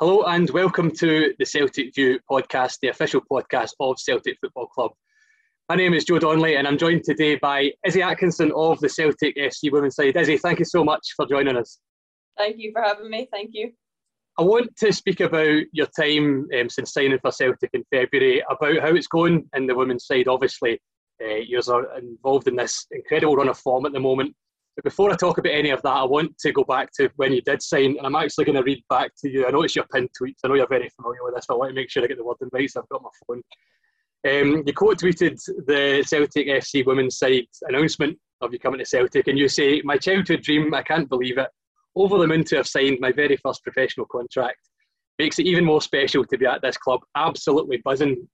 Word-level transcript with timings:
Hello 0.00 0.22
and 0.26 0.48
welcome 0.50 0.92
to 0.92 1.34
the 1.40 1.44
Celtic 1.44 1.92
View 1.92 2.20
podcast, 2.30 2.78
the 2.80 2.86
official 2.86 3.20
podcast 3.20 3.70
of 3.80 3.98
Celtic 3.98 4.38
Football 4.40 4.68
Club. 4.68 4.92
My 5.68 5.74
name 5.74 5.92
is 5.92 6.04
Joe 6.04 6.20
Donnelly 6.20 6.54
and 6.54 6.68
I'm 6.68 6.78
joined 6.78 7.02
today 7.02 7.34
by 7.34 7.72
Izzy 7.84 8.00
Atkinson 8.00 8.52
of 8.54 8.78
the 8.78 8.88
Celtic 8.88 9.34
FC 9.34 9.72
Women's 9.72 9.96
Side. 9.96 10.14
Izzy, 10.14 10.38
thank 10.38 10.60
you 10.60 10.64
so 10.64 10.84
much 10.84 11.14
for 11.16 11.26
joining 11.26 11.56
us. 11.56 11.80
Thank 12.36 12.58
you 12.58 12.70
for 12.72 12.80
having 12.80 13.10
me. 13.10 13.28
Thank 13.32 13.50
you. 13.54 13.72
I 14.38 14.42
want 14.42 14.76
to 14.76 14.92
speak 14.92 15.18
about 15.18 15.62
your 15.72 15.88
time 15.98 16.46
um, 16.56 16.70
since 16.70 16.92
signing 16.92 17.18
for 17.18 17.32
Celtic 17.32 17.70
in 17.72 17.82
February, 17.90 18.40
about 18.48 18.78
how 18.80 18.94
it's 18.94 19.08
going 19.08 19.48
in 19.56 19.66
the 19.66 19.74
women's 19.74 20.06
side. 20.06 20.28
Obviously, 20.28 20.80
uh, 21.20 21.34
you 21.44 21.60
are 21.68 21.98
involved 21.98 22.46
in 22.46 22.54
this 22.54 22.86
incredible 22.92 23.34
run 23.34 23.48
of 23.48 23.58
form 23.58 23.84
at 23.84 23.92
the 23.92 23.98
moment. 23.98 24.36
But 24.78 24.84
before 24.84 25.10
I 25.10 25.16
talk 25.16 25.38
about 25.38 25.52
any 25.52 25.70
of 25.70 25.82
that, 25.82 25.96
I 25.96 26.04
want 26.04 26.38
to 26.38 26.52
go 26.52 26.62
back 26.62 26.92
to 26.98 27.10
when 27.16 27.32
you 27.32 27.42
did 27.42 27.60
sign, 27.60 27.96
and 27.98 28.06
I'm 28.06 28.14
actually 28.14 28.44
going 28.44 28.58
to 28.58 28.62
read 28.62 28.80
back 28.88 29.10
to 29.18 29.28
you. 29.28 29.44
I 29.44 29.50
know 29.50 29.62
it's 29.62 29.74
your 29.74 29.84
pinned 29.92 30.10
tweets. 30.10 30.36
I 30.44 30.46
know 30.46 30.54
you're 30.54 30.68
very 30.68 30.88
familiar 30.90 31.24
with 31.24 31.34
this, 31.34 31.46
but 31.48 31.54
I 31.54 31.56
want 31.56 31.70
to 31.70 31.74
make 31.74 31.90
sure 31.90 32.04
I 32.04 32.06
get 32.06 32.16
the 32.16 32.22
word 32.22 32.36
in 32.42 32.48
right, 32.52 32.70
so 32.70 32.80
I've 32.80 32.88
got 32.88 33.02
my 33.02 33.08
phone. 33.26 33.42
Um, 34.24 34.62
you 34.64 34.72
quote 34.72 35.00
tweeted 35.00 35.36
the 35.66 36.04
Celtic 36.06 36.46
FC 36.46 36.86
women's 36.86 37.18
side 37.18 37.46
announcement 37.62 38.18
of 38.40 38.52
you 38.52 38.60
coming 38.60 38.78
to 38.78 38.86
Celtic, 38.86 39.26
and 39.26 39.36
you 39.36 39.48
say, 39.48 39.82
My 39.82 39.96
childhood 39.96 40.42
dream, 40.42 40.72
I 40.72 40.82
can't 40.82 41.08
believe 41.08 41.38
it 41.38 41.48
over 41.96 42.16
the 42.16 42.28
moon 42.28 42.44
to 42.44 42.56
have 42.58 42.68
signed 42.68 42.98
my 43.00 43.10
very 43.10 43.36
first 43.36 43.64
professional 43.64 44.06
contract. 44.06 44.60
Makes 45.18 45.40
it 45.40 45.46
even 45.46 45.64
more 45.64 45.82
special 45.82 46.24
to 46.24 46.38
be 46.38 46.46
at 46.46 46.62
this 46.62 46.76
club. 46.76 47.00
Absolutely 47.16 47.78
buzzing. 47.78 48.28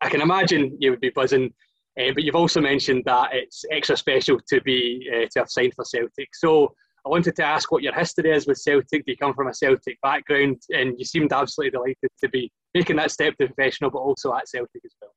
I 0.00 0.08
can 0.08 0.20
imagine 0.20 0.76
you 0.78 0.90
would 0.90 1.00
be 1.00 1.10
buzzing, 1.10 1.52
uh, 2.00 2.12
but 2.14 2.24
you've 2.24 2.34
also 2.36 2.60
mentioned 2.60 3.02
that 3.06 3.30
it's 3.32 3.64
extra 3.70 3.96
special 3.96 4.38
to 4.48 4.60
be 4.62 5.08
uh, 5.12 5.26
to 5.32 5.40
have 5.40 5.50
signed 5.50 5.74
for 5.74 5.84
Celtic. 5.84 6.28
So 6.34 6.74
I 7.04 7.08
wanted 7.08 7.36
to 7.36 7.44
ask 7.44 7.70
what 7.70 7.82
your 7.82 7.94
history 7.94 8.30
is 8.30 8.46
with 8.46 8.58
Celtic. 8.58 9.04
Do 9.04 9.12
you 9.12 9.16
come 9.16 9.34
from 9.34 9.48
a 9.48 9.54
Celtic 9.54 10.00
background? 10.02 10.62
And 10.70 10.98
you 10.98 11.04
seemed 11.04 11.32
absolutely 11.32 11.72
delighted 11.72 12.10
to 12.22 12.28
be 12.28 12.50
making 12.74 12.96
that 12.96 13.10
step 13.10 13.36
to 13.38 13.46
professional, 13.46 13.90
but 13.90 13.98
also 13.98 14.34
at 14.34 14.48
Celtic 14.48 14.82
as 14.84 14.94
well. 15.00 15.12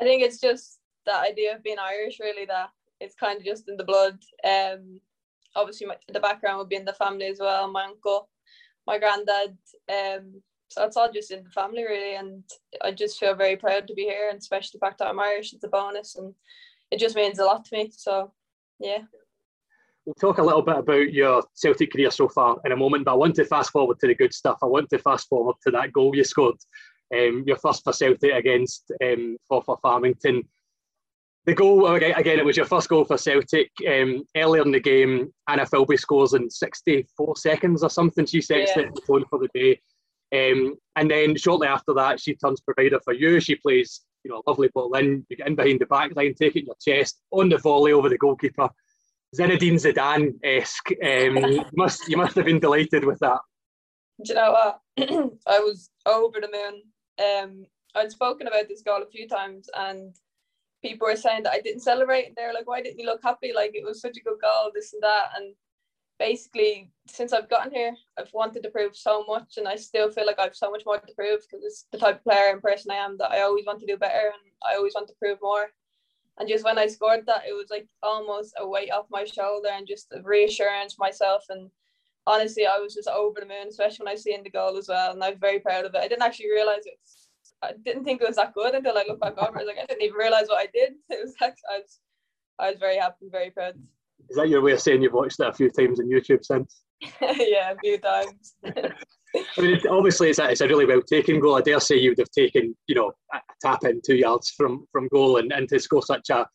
I 0.00 0.04
think 0.04 0.22
it's 0.22 0.38
just 0.38 0.78
that 1.06 1.26
idea 1.26 1.54
of 1.56 1.62
being 1.62 1.78
Irish, 1.78 2.20
really, 2.20 2.44
that 2.46 2.70
it's 3.00 3.14
kind 3.14 3.38
of 3.38 3.44
just 3.44 3.68
in 3.68 3.76
the 3.76 3.84
blood. 3.84 4.18
Um, 4.44 5.00
obviously 5.56 5.86
my, 5.86 5.96
the 6.12 6.20
background 6.20 6.58
would 6.58 6.68
be 6.68 6.76
in 6.76 6.84
the 6.84 6.92
family 6.92 7.26
as 7.26 7.38
well. 7.40 7.70
My 7.70 7.84
uncle, 7.84 8.28
my 8.86 8.98
granddad. 8.98 9.56
Um, 9.88 10.42
so 10.68 10.84
it's 10.84 10.96
all 10.96 11.10
just 11.12 11.30
in 11.30 11.44
the 11.44 11.50
family 11.50 11.84
really, 11.84 12.16
and 12.16 12.42
I 12.82 12.92
just 12.92 13.18
feel 13.18 13.34
very 13.34 13.56
proud 13.56 13.86
to 13.88 13.94
be 13.94 14.02
here, 14.02 14.28
and 14.30 14.38
especially 14.38 14.78
the 14.78 14.86
fact 14.86 14.98
that 14.98 15.08
I'm 15.08 15.20
Irish. 15.20 15.52
It's 15.52 15.64
a 15.64 15.68
bonus, 15.68 16.16
and 16.16 16.34
it 16.90 16.98
just 16.98 17.16
means 17.16 17.38
a 17.38 17.44
lot 17.44 17.64
to 17.64 17.76
me. 17.76 17.90
So, 17.94 18.32
yeah. 18.78 18.98
We'll 20.04 20.14
talk 20.14 20.38
a 20.38 20.42
little 20.42 20.62
bit 20.62 20.76
about 20.76 21.12
your 21.12 21.42
Celtic 21.54 21.92
career 21.92 22.10
so 22.10 22.28
far 22.28 22.58
in 22.64 22.72
a 22.72 22.76
moment, 22.76 23.04
but 23.04 23.12
I 23.12 23.16
want 23.16 23.34
to 23.36 23.44
fast 23.44 23.70
forward 23.70 23.98
to 24.00 24.06
the 24.06 24.14
good 24.14 24.32
stuff. 24.32 24.58
I 24.62 24.66
want 24.66 24.88
to 24.90 24.98
fast 24.98 25.28
forward 25.28 25.56
to 25.64 25.70
that 25.72 25.92
goal 25.92 26.14
you 26.14 26.22
scored, 26.22 26.56
um, 27.14 27.42
your 27.46 27.56
first 27.56 27.82
for 27.82 27.92
Celtic 27.92 28.32
against 28.32 28.92
um, 29.02 29.36
Forfar 29.50 29.80
Farmington 29.80 30.44
the 31.46 31.54
goal 31.54 31.86
again, 31.94 32.38
it 32.40 32.44
was 32.44 32.56
your 32.56 32.66
first 32.66 32.88
goal 32.88 33.04
for 33.04 33.16
Celtic. 33.16 33.70
Um, 33.88 34.24
earlier 34.36 34.62
in 34.62 34.72
the 34.72 34.80
game, 34.80 35.32
Anna 35.48 35.64
Filbey 35.64 35.98
scores 35.98 36.34
in 36.34 36.50
64 36.50 37.36
seconds 37.36 37.84
or 37.84 37.88
something. 37.88 38.26
She 38.26 38.40
sets 38.40 38.72
yeah. 38.76 38.82
the 38.92 39.00
tone 39.06 39.24
for 39.30 39.38
the 39.38 39.48
day. 39.54 39.80
Um, 40.34 40.76
and 40.96 41.10
then 41.10 41.36
shortly 41.36 41.68
after 41.68 41.94
that, 41.94 42.20
she 42.20 42.34
turns 42.34 42.60
provider 42.60 43.00
for 43.00 43.12
you. 43.12 43.40
She 43.40 43.56
plays, 43.56 44.02
you 44.24 44.30
know, 44.30 44.42
a 44.44 44.50
lovely 44.50 44.68
ball 44.74 44.94
in. 44.96 45.24
You 45.28 45.36
get 45.36 45.46
in 45.46 45.54
behind 45.54 45.80
the 45.80 45.86
back 45.86 46.14
line, 46.16 46.34
take 46.34 46.56
it 46.56 46.60
in 46.60 46.66
your 46.66 46.76
chest 46.84 47.20
on 47.30 47.48
the 47.48 47.58
volley 47.58 47.92
over 47.92 48.08
the 48.08 48.18
goalkeeper. 48.18 48.68
Zinedine 49.36 49.74
Zidane 49.74 50.34
esque. 50.42 50.90
Um, 51.02 51.36
you 51.52 51.64
must 51.74 52.08
you 52.08 52.16
must 52.16 52.36
have 52.36 52.46
been 52.46 52.60
delighted 52.60 53.04
with 53.04 53.18
that. 53.20 53.40
Do 54.22 54.32
you 54.32 54.34
know 54.34 54.52
what? 54.52 54.80
I 55.46 55.60
was 55.60 55.90
over 56.06 56.40
the 56.40 56.48
moon. 56.52 56.82
Um, 57.18 57.66
I'd 57.94 58.10
spoken 58.10 58.46
about 58.46 58.68
this 58.68 58.82
goal 58.82 59.02
a 59.02 59.10
few 59.10 59.28
times, 59.28 59.68
and 59.74 60.14
people 60.82 61.06
were 61.06 61.16
saying 61.16 61.42
that 61.44 61.52
I 61.52 61.60
didn't 61.60 61.82
celebrate. 61.82 62.26
And 62.26 62.36
they 62.36 62.46
were 62.46 62.52
like, 62.52 62.66
why 62.66 62.82
didn't 62.82 62.98
you 62.98 63.06
look 63.06 63.22
happy? 63.22 63.52
Like 63.54 63.72
it 63.74 63.84
was 63.84 64.00
such 64.00 64.16
a 64.16 64.22
good 64.22 64.38
goal, 64.40 64.70
this 64.74 64.92
and 64.92 65.02
that. 65.02 65.26
And 65.36 65.54
basically, 66.18 66.90
since 67.08 67.32
I've 67.32 67.50
gotten 67.50 67.72
here, 67.72 67.94
I've 68.18 68.32
wanted 68.32 68.62
to 68.62 68.70
prove 68.70 68.96
so 68.96 69.24
much. 69.26 69.56
And 69.56 69.68
I 69.68 69.76
still 69.76 70.10
feel 70.10 70.26
like 70.26 70.38
I 70.38 70.44
have 70.44 70.56
so 70.56 70.70
much 70.70 70.82
more 70.86 70.98
to 70.98 71.14
prove 71.14 71.40
because 71.42 71.64
it's 71.64 71.86
the 71.92 71.98
type 71.98 72.16
of 72.16 72.24
player 72.24 72.50
and 72.50 72.62
person 72.62 72.90
I 72.90 72.96
am 72.96 73.16
that 73.18 73.32
I 73.32 73.42
always 73.42 73.66
want 73.66 73.80
to 73.80 73.86
do 73.86 73.96
better 73.96 74.32
and 74.32 74.52
I 74.68 74.76
always 74.76 74.94
want 74.94 75.08
to 75.08 75.14
prove 75.20 75.38
more. 75.42 75.66
And 76.38 76.48
just 76.48 76.64
when 76.64 76.78
I 76.78 76.86
scored 76.86 77.24
that, 77.26 77.44
it 77.48 77.52
was 77.52 77.68
like 77.70 77.88
almost 78.02 78.54
a 78.58 78.68
weight 78.68 78.90
off 78.90 79.06
my 79.10 79.24
shoulder 79.24 79.68
and 79.72 79.86
just 79.86 80.12
a 80.12 80.20
reassurance 80.22 80.98
myself. 80.98 81.44
And 81.48 81.70
honestly, 82.26 82.66
I 82.66 82.78
was 82.78 82.94
just 82.94 83.08
over 83.08 83.40
the 83.40 83.46
moon, 83.46 83.68
especially 83.68 84.04
when 84.04 84.12
I 84.12 84.16
seen 84.16 84.42
the 84.42 84.50
goal 84.50 84.76
as 84.76 84.88
well. 84.88 85.12
And 85.12 85.24
I 85.24 85.30
was 85.30 85.38
very 85.38 85.60
proud 85.60 85.86
of 85.86 85.94
it. 85.94 86.00
I 86.00 86.08
didn't 86.08 86.22
actually 86.22 86.50
realize 86.50 86.84
it 86.84 86.98
I 87.62 87.72
didn't 87.84 88.04
think 88.04 88.20
it 88.20 88.28
was 88.28 88.36
that 88.36 88.54
good 88.54 88.74
until 88.74 88.98
I 88.98 89.04
looked 89.08 89.20
back 89.20 89.38
over. 89.38 89.58
I 89.58 89.62
was 89.62 89.66
like, 89.66 89.82
I 89.82 89.86
didn't 89.86 90.02
even 90.02 90.16
realize 90.16 90.46
what 90.48 90.60
I 90.60 90.68
did. 90.72 90.94
It 91.10 91.24
was 91.24 91.34
like 91.40 91.56
I 91.70 91.78
was, 91.78 92.00
I 92.58 92.70
was 92.70 92.78
very 92.78 92.96
happy, 92.96 93.28
very 93.30 93.50
proud. 93.50 93.74
Is 94.28 94.36
that 94.36 94.48
your 94.48 94.62
way 94.62 94.72
of 94.72 94.80
saying 94.80 95.02
you've 95.02 95.12
watched 95.12 95.40
it 95.40 95.46
a 95.46 95.52
few 95.52 95.70
times 95.70 96.00
on 96.00 96.08
YouTube 96.08 96.44
since? 96.44 96.82
yeah, 97.20 97.72
a 97.72 97.76
few 97.82 97.98
times. 97.98 98.54
I 98.64 99.60
mean, 99.60 99.80
obviously, 99.90 100.30
it's 100.30 100.38
a, 100.38 100.50
it's 100.50 100.62
a 100.62 100.68
really 100.68 100.86
well 100.86 101.02
taken 101.02 101.40
goal. 101.40 101.56
I 101.56 101.60
dare 101.60 101.80
say 101.80 101.96
you 101.96 102.10
would 102.10 102.18
have 102.18 102.30
taken, 102.30 102.76
you 102.86 102.94
know, 102.94 103.12
a 103.32 103.38
tap 103.60 103.84
in 103.84 104.00
two 104.04 104.16
yards 104.16 104.50
from 104.50 104.86
from 104.90 105.08
goal, 105.08 105.36
and, 105.36 105.52
and 105.52 105.68
to 105.68 105.78
score 105.78 106.02
such 106.02 106.30
a 106.30 106.46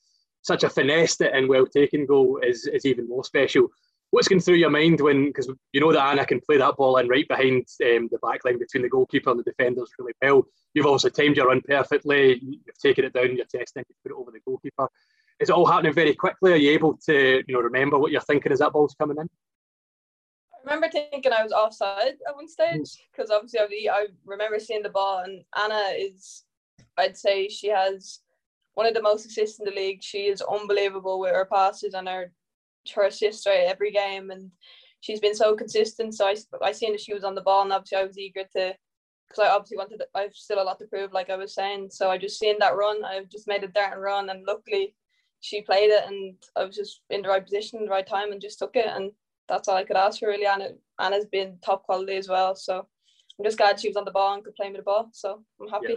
such 0.41 0.63
a 0.63 0.69
finessed 0.69 1.22
and 1.22 1.47
well 1.47 1.67
taken 1.67 2.05
goal 2.05 2.39
is 2.44 2.67
is 2.73 2.85
even 2.85 3.07
more 3.07 3.23
special 3.23 3.69
what's 4.11 4.28
going 4.28 4.41
through 4.41 4.55
your 4.55 4.69
mind 4.69 4.99
when 5.01 5.28
because 5.28 5.49
you 5.73 5.81
know 5.81 5.91
that 5.91 6.05
Anna 6.05 6.25
can 6.25 6.41
play 6.41 6.57
that 6.57 6.75
ball 6.75 6.97
in 6.97 7.07
right 7.07 7.28
behind 7.28 7.66
um, 7.83 8.09
the 8.11 8.19
back 8.22 8.45
line 8.45 8.59
between 8.59 8.83
the 8.83 8.89
goalkeeper 8.89 9.31
and 9.31 9.39
the 9.39 9.43
defenders 9.43 9.89
really 9.97 10.13
well. 10.22 10.43
You've 10.73 10.85
also 10.85 11.09
timed 11.09 11.38
your 11.38 11.47
run 11.47 11.61
perfectly. 11.61 12.39
You've 12.41 12.78
taken 12.81 13.05
it 13.05 13.13
down, 13.13 13.35
you're 13.35 13.45
testing, 13.45 13.83
you 13.88 13.95
put 14.03 14.11
it 14.11 14.19
over 14.19 14.31
the 14.31 14.39
goalkeeper. 14.45 14.88
Is 15.41 15.50
it 15.50 15.53
all 15.53 15.66
happening 15.66 15.94
very 15.94 16.13
quickly? 16.13 16.53
Are 16.53 16.57
you 16.57 16.72
able 16.72 16.97
to 17.06 17.44
you 17.47 17.53
know 17.53 17.62
remember 17.62 17.97
what 17.97 18.12
you're 18.12 18.22
thinking 18.22 18.52
as 18.52 18.59
that 18.59 18.74
ball's 18.74 18.96
coming 18.97 19.18
in? 19.19 19.28
I 20.53 20.59
remember 20.63 20.88
thinking 20.90 21.34
I 21.34 21.41
was 21.41 21.52
offside 21.52 22.13
at 22.28 22.35
one 22.35 22.47
stage 22.47 22.90
because 23.12 23.29
hmm. 23.29 23.35
obviously 23.35 23.90
I 23.90 24.06
remember 24.24 24.59
seeing 24.59 24.84
the 24.84 24.90
ball 24.90 25.24
and 25.25 25.44
Anna 25.57 25.96
is, 25.97 26.44
I'd 26.97 27.18
say 27.18 27.47
she 27.50 27.69
has 27.69 28.19
one 28.75 28.85
of 28.85 28.94
the 28.94 29.02
most 29.02 29.25
assists 29.25 29.59
in 29.59 29.66
the 29.66 29.72
league. 29.72 30.03
She 30.03 30.28
is 30.28 30.44
unbelievable 30.44 31.19
with 31.19 31.31
her 31.31 31.47
passes 31.52 31.96
and 31.96 32.08
her 32.08 32.31
her 32.96 33.06
assist 33.06 33.47
right 33.47 33.66
every 33.68 33.91
game, 33.91 34.31
and 34.31 34.52
she's 35.02 35.19
been 35.19 35.35
so 35.35 35.56
consistent. 35.56 36.16
So 36.16 36.28
I, 36.28 36.35
I 36.62 36.72
seen 36.72 36.91
that 36.91 37.02
she 37.02 37.13
was 37.13 37.23
on 37.23 37.35
the 37.35 37.41
ball, 37.41 37.63
and 37.63 37.73
obviously 37.73 37.97
I 37.97 38.06
was 38.06 38.18
eager 38.18 38.44
to, 38.56 38.75
because 39.28 39.44
I 39.44 39.50
obviously 39.50 39.78
wanted. 39.78 40.03
I've 40.16 40.34
still 40.34 40.62
a 40.62 40.63
lot 40.63 40.79
to 40.79 40.85
prove, 40.85 41.13
like 41.13 41.29
I 41.29 41.35
was 41.35 41.53
saying. 41.53 41.90
So 41.91 42.09
I 42.09 42.18
just 42.18 42.40
seen 42.40 42.58
that 42.59 42.75
run. 42.75 43.03
I've 43.03 43.29
just 43.29 43.47
made 43.47 43.63
a 43.63 43.68
dart 43.68 43.94
and 43.94 44.02
run, 44.02 44.29
and 44.29 44.46
luckily 44.46 44.96
she 45.41 45.62
played 45.62 45.90
it, 45.90 46.06
and 46.07 46.35
I 46.56 46.63
was 46.63 46.75
just 46.75 47.02
in 47.09 47.22
the 47.22 47.29
right 47.29 47.44
position, 47.44 47.84
the 47.84 47.91
right 47.91 48.07
time, 48.07 48.31
and 48.31 48.41
just 48.41 48.59
took 48.59 48.75
it. 48.75 48.88
And 48.88 49.12
that's 49.50 49.68
all 49.68 49.75
I 49.75 49.84
could 49.84 49.97
ask 49.97 50.19
for 50.19 50.28
really. 50.28 50.46
And 50.46 50.75
Anna's 51.00 51.25
been 51.25 51.57
top 51.63 51.84
quality 51.84 52.16
as 52.16 52.29
well. 52.29 52.56
So 52.56 52.79
I'm 52.79 53.46
just 53.46 53.57
glad 53.57 53.79
she 53.79 53.90
was 53.90 53.97
on 53.97 54.06
the 54.06 54.12
ball 54.12 54.34
and 54.34 54.44
could 54.44 54.56
play 54.56 54.69
me 54.69 54.78
the 54.78 54.84
ball. 54.84 55.09
So 55.12 55.44
I'm 55.59 55.68
happy. 55.68 55.88
Yeah 55.90 55.96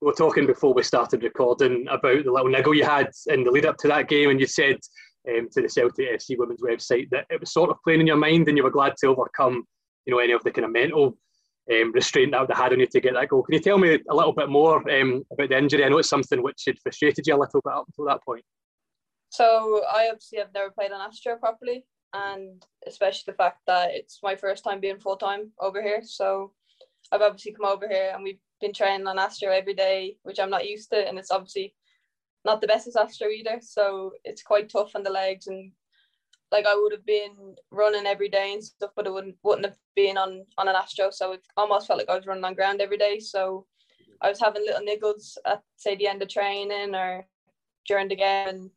we 0.00 0.06
were 0.06 0.12
talking 0.12 0.46
before 0.46 0.74
we 0.74 0.82
started 0.82 1.22
recording 1.22 1.86
about 1.88 2.24
the 2.24 2.30
little 2.30 2.48
niggle 2.48 2.74
you 2.74 2.84
had 2.84 3.10
in 3.28 3.44
the 3.44 3.50
lead 3.50 3.66
up 3.66 3.78
to 3.78 3.88
that 3.88 4.08
game, 4.08 4.30
and 4.30 4.40
you 4.40 4.46
said 4.46 4.76
um, 5.28 5.48
to 5.52 5.62
the 5.62 5.68
Celtic 5.68 6.20
FC 6.20 6.36
women's 6.36 6.60
website 6.60 7.08
that 7.10 7.26
it 7.30 7.40
was 7.40 7.52
sort 7.52 7.70
of 7.70 7.82
playing 7.82 8.00
in 8.00 8.06
your 8.06 8.16
mind 8.16 8.48
and 8.48 8.56
you 8.56 8.64
were 8.64 8.70
glad 8.70 8.94
to 8.98 9.06
overcome, 9.08 9.64
you 10.04 10.12
know, 10.12 10.18
any 10.18 10.32
of 10.32 10.44
the 10.44 10.50
kind 10.50 10.66
of 10.66 10.72
mental 10.72 11.16
um, 11.72 11.92
restraint 11.92 12.32
that 12.32 12.40
would 12.40 12.50
have 12.50 12.58
had 12.58 12.72
on 12.72 12.80
you 12.80 12.86
to 12.86 13.00
get 13.00 13.14
that 13.14 13.28
goal. 13.28 13.42
Can 13.42 13.54
you 13.54 13.60
tell 13.60 13.78
me 13.78 13.98
a 14.08 14.14
little 14.14 14.32
bit 14.32 14.48
more 14.48 14.76
um, 14.90 15.24
about 15.32 15.48
the 15.48 15.58
injury? 15.58 15.84
I 15.84 15.88
know 15.88 15.98
it's 15.98 16.08
something 16.08 16.42
which 16.42 16.62
had 16.66 16.78
frustrated 16.78 17.26
you 17.26 17.34
a 17.34 17.38
little 17.38 17.60
bit 17.64 17.72
up 17.72 17.86
until 17.88 18.06
that 18.06 18.24
point. 18.24 18.44
So 19.30 19.82
I 19.92 20.08
obviously 20.08 20.38
have 20.38 20.54
never 20.54 20.70
played 20.70 20.92
on 20.92 21.00
Astro 21.00 21.36
properly, 21.36 21.84
and 22.14 22.64
especially 22.86 23.24
the 23.32 23.36
fact 23.36 23.60
that 23.66 23.90
it's 23.92 24.20
my 24.22 24.36
first 24.36 24.64
time 24.64 24.80
being 24.80 25.00
full 25.00 25.16
time 25.16 25.50
over 25.60 25.82
here. 25.82 26.00
So 26.02 26.52
I've 27.12 27.22
obviously 27.22 27.52
come 27.52 27.66
over 27.66 27.88
here 27.88 28.12
and 28.14 28.22
we've 28.22 28.40
been 28.60 28.72
training 28.72 29.06
on 29.06 29.18
Astro 29.18 29.50
every 29.50 29.74
day, 29.74 30.16
which 30.22 30.38
I'm 30.38 30.50
not 30.50 30.68
used 30.68 30.90
to, 30.90 31.08
and 31.08 31.18
it's 31.18 31.30
obviously 31.30 31.74
not 32.44 32.60
the 32.60 32.66
best 32.66 32.86
as 32.86 32.96
Astro 32.96 33.28
either. 33.28 33.58
So 33.60 34.12
it's 34.24 34.42
quite 34.42 34.70
tough 34.70 34.92
on 34.94 35.02
the 35.02 35.10
legs 35.10 35.48
and 35.48 35.72
like 36.52 36.66
I 36.66 36.74
would 36.74 36.92
have 36.92 37.04
been 37.06 37.56
running 37.70 38.06
every 38.06 38.28
day 38.28 38.52
and 38.52 38.62
stuff, 38.62 38.90
but 38.94 39.06
it 39.06 39.12
wouldn't 39.12 39.36
wouldn't 39.42 39.66
have 39.66 39.76
been 39.94 40.16
on 40.16 40.44
on 40.58 40.68
an 40.68 40.76
Astro. 40.76 41.10
So 41.10 41.32
it 41.32 41.46
almost 41.56 41.86
felt 41.86 41.98
like 41.98 42.08
I 42.08 42.16
was 42.16 42.26
running 42.26 42.44
on 42.44 42.54
ground 42.54 42.80
every 42.80 42.98
day. 42.98 43.18
So 43.18 43.66
I 44.20 44.28
was 44.28 44.40
having 44.40 44.64
little 44.64 44.86
niggles 44.86 45.36
at 45.44 45.62
say 45.76 45.96
the 45.96 46.06
end 46.06 46.22
of 46.22 46.28
training 46.28 46.94
or 46.94 47.26
during 47.86 48.08
the 48.08 48.16
game 48.16 48.48
and 48.48 48.70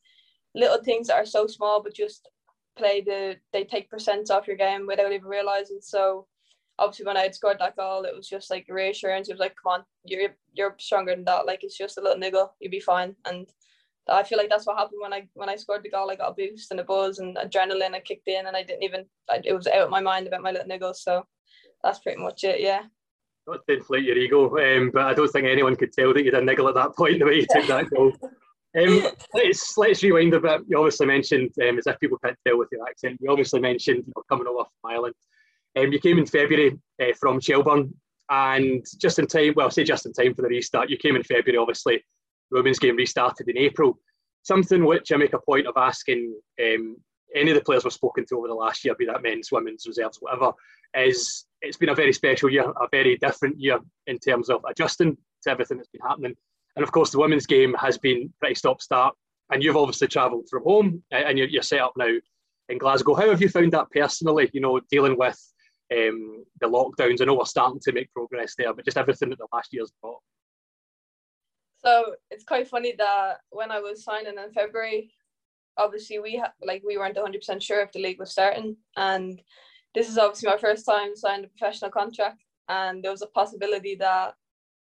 little 0.56 0.84
things 0.84 1.08
that 1.08 1.16
are 1.16 1.26
so 1.26 1.48
small 1.48 1.82
but 1.82 1.94
just 1.94 2.30
play 2.76 3.02
the 3.02 3.36
they 3.54 3.64
take 3.64 3.90
percent 3.90 4.32
off 4.32 4.48
your 4.48 4.56
game 4.56 4.88
without 4.88 5.12
even 5.12 5.28
realizing. 5.28 5.80
So 5.82 6.28
obviously 6.80 7.06
when 7.06 7.18
I 7.18 7.24
had 7.24 7.36
scored 7.36 7.58
that 7.60 7.76
goal, 7.76 8.04
it 8.04 8.16
was 8.16 8.28
just 8.28 8.50
like 8.50 8.66
reassurance. 8.70 9.30
It 9.30 9.34
was 9.34 9.40
like, 9.40 9.56
come 9.62 9.74
on, 9.74 9.84
you're 10.06 10.36
you're 10.54 10.76
stronger 10.80 11.16
than 11.16 11.26
that. 11.26 11.46
Like 11.46 11.64
it's 11.64 11.78
just 11.78 11.98
a 11.98 12.02
little 12.02 12.18
niggle, 12.18 12.56
you'll 12.60 12.72
be 12.72 12.80
fine. 12.80 13.16
And 13.26 13.48
I 14.12 14.24
feel 14.24 14.38
like 14.38 14.50
that's 14.50 14.66
what 14.66 14.78
happened 14.78 15.00
when 15.02 15.14
I 15.14 15.28
when 15.34 15.50
I 15.50 15.56
scored 15.56 15.84
the 15.84 15.90
goal. 15.90 16.12
I 16.12 16.16
got 16.16 16.32
a 16.32 16.34
boost 16.34 16.72
and 16.72 16.80
a 16.80 16.84
buzz 16.84 17.20
and 17.20 17.38
adrenaline. 17.38 17.94
I 17.94 18.00
kicked 18.00 18.28
in 18.28 18.48
and 18.48 18.56
I 18.56 18.64
didn't 18.64 18.84
even. 18.84 19.06
I, 19.30 19.42
it 19.44 19.54
was 19.54 19.68
out 19.68 19.84
of 19.84 19.90
my 19.90 20.02
mind 20.02 20.28
about 20.28 20.42
my 20.42 20.52
little 20.52 20.68
niggle. 20.68 20.94
So 20.94 21.26
that's 21.84 22.00
pretty 22.00 22.22
much 22.22 22.44
it. 22.44 22.62
Yeah. 22.62 22.84
Not 23.48 23.62
to 23.68 23.78
inflate 23.78 24.04
your 24.04 24.18
ego, 24.18 24.58
um, 24.58 24.92
but 24.94 25.06
I 25.06 25.14
don't 25.14 25.28
think 25.30 25.48
anyone 25.48 25.76
could 25.76 25.92
tell 25.94 26.14
that 26.14 26.24
you 26.24 26.32
had 26.32 26.42
a 26.42 26.46
niggle 26.46 26.68
at 26.68 26.76
that 26.76 26.96
point 26.96 27.20
the 27.20 27.26
way 27.26 27.36
you 27.36 27.48
took 27.50 27.68
that 27.68 27.90
goal. 27.90 28.14
Um, 28.78 29.08
let's 29.34 29.78
let's 29.78 30.04
rewind 30.04 30.34
a 30.34 30.40
bit. 30.40 30.62
You 30.68 30.78
obviously 30.78 31.08
mentioned, 31.08 31.52
um, 31.68 31.78
as 31.78 31.88
if 31.88 32.00
people 32.00 32.20
can't 32.24 32.38
tell 32.46 32.58
with 32.58 32.70
your 32.72 32.88
accent, 32.88 33.20
you 33.22 33.30
obviously 33.32 33.60
mentioned 33.60 34.04
you 34.06 34.14
know, 34.16 34.24
coming 34.30 34.48
over 34.48 34.66
from 34.66 34.92
Ireland. 34.92 35.16
Um, 35.76 35.92
you 35.92 36.00
came 36.00 36.18
in 36.18 36.26
February 36.26 36.78
uh, 37.02 37.14
from 37.20 37.40
Shelbourne, 37.40 37.94
and 38.30 38.86
just 39.00 39.20
in 39.20 39.28
time, 39.28 39.54
well, 39.56 39.68
I 39.68 39.70
say 39.70 39.84
just 39.84 40.06
in 40.06 40.14
time 40.14 40.36
for 40.36 40.44
the 40.44 40.50
restart. 40.50 40.90
You 40.90 40.98
came 40.98 41.16
in 41.16 41.24
February, 41.24 41.58
obviously. 41.58 42.04
Women's 42.52 42.80
game 42.80 42.96
restarted 42.96 43.48
in 43.48 43.58
April. 43.58 44.00
Something 44.44 44.86
which 44.86 45.12
I 45.12 45.18
make 45.18 45.34
a 45.34 45.40
point 45.40 45.68
of 45.68 45.76
asking 45.78 46.40
um, 46.64 46.96
any 47.36 47.52
of 47.52 47.56
the 47.56 47.64
players 47.64 47.84
we've 47.84 47.94
spoken 47.94 48.26
to 48.28 48.38
over 48.38 48.48
the 48.48 48.54
last 48.54 48.84
year, 48.84 48.96
be 48.96 49.06
that 49.06 49.22
men's, 49.22 49.52
women's, 49.52 49.86
reserves, 49.86 50.18
whatever, 50.20 50.52
is 50.96 51.46
it's 51.62 51.78
been 51.78 51.90
a 51.90 51.96
very 51.96 52.14
special 52.14 52.50
year, 52.50 52.64
a 52.64 52.88
very 52.92 53.18
different 53.18 53.60
year 53.60 53.80
in 54.08 54.18
terms 54.18 54.50
of 54.50 54.62
adjusting 54.68 55.18
to 55.44 55.50
everything 55.50 55.78
that's 55.78 55.90
been 55.90 56.02
happening. 56.02 56.36
And 56.76 56.84
of 56.84 56.92
course, 56.92 57.12
the 57.12 57.20
women's 57.20 57.46
game 57.46 57.76
has 57.80 57.98
been 57.98 58.34
pretty 58.40 58.56
stop 58.56 58.82
start. 58.82 59.16
And 59.52 59.64
you've 59.64 59.78
obviously 59.78 60.08
travelled 60.08 60.48
from 60.50 60.64
home 60.64 61.04
and 61.12 61.38
you're, 61.38 61.48
you're 61.48 61.64
set 61.64 61.82
up 61.82 61.94
now 61.98 62.14
in 62.70 62.78
Glasgow. 62.78 63.16
How 63.16 63.30
have 63.30 63.42
you 63.42 63.50
found 63.50 63.74
that 63.74 63.90
personally, 63.92 64.50
you 64.54 64.62
know, 64.62 64.80
dealing 64.92 65.18
with 65.18 65.40
um, 65.92 66.46
the 66.62 66.68
lockdowns? 66.68 67.22
I 67.22 67.26
know 67.26 67.34
we're 67.34 67.46
starting 67.46 67.80
to 67.82 67.92
make 67.92 68.14
progress 68.14 68.54
there, 68.58 68.74
but 68.74 68.86
just 68.86 68.98
everything 68.98 69.30
that 69.32 69.40
the 69.40 69.48
last 69.52 69.74
year's 69.74 69.92
brought. 70.02 70.22
So 71.84 72.16
it's 72.30 72.44
quite 72.44 72.68
funny 72.68 72.94
that 72.98 73.38
when 73.52 73.72
I 73.72 73.80
was 73.80 74.04
signing 74.04 74.38
in 74.38 74.54
February, 74.54 75.12
obviously 75.78 76.20
we 76.20 76.38
ha- 76.38 76.54
like 76.62 76.84
we 76.86 76.98
weren't 76.98 77.16
100% 77.16 77.62
sure 77.62 77.82
if 77.82 77.92
the 77.92 78.02
league 78.02 78.20
was 78.20 78.32
starting. 78.32 78.76
And 78.98 79.42
this 79.96 80.10
is 80.10 80.18
obviously 80.18 80.50
my 80.50 80.58
first 80.58 80.86
time 80.86 81.16
signing 81.16 81.46
a 81.46 81.48
professional 81.48 81.92
contract. 81.92 82.44
And 82.68 83.04
there 83.04 83.12
was 83.12 83.22
a 83.22 83.28
possibility 83.28 83.96
that 83.96 84.36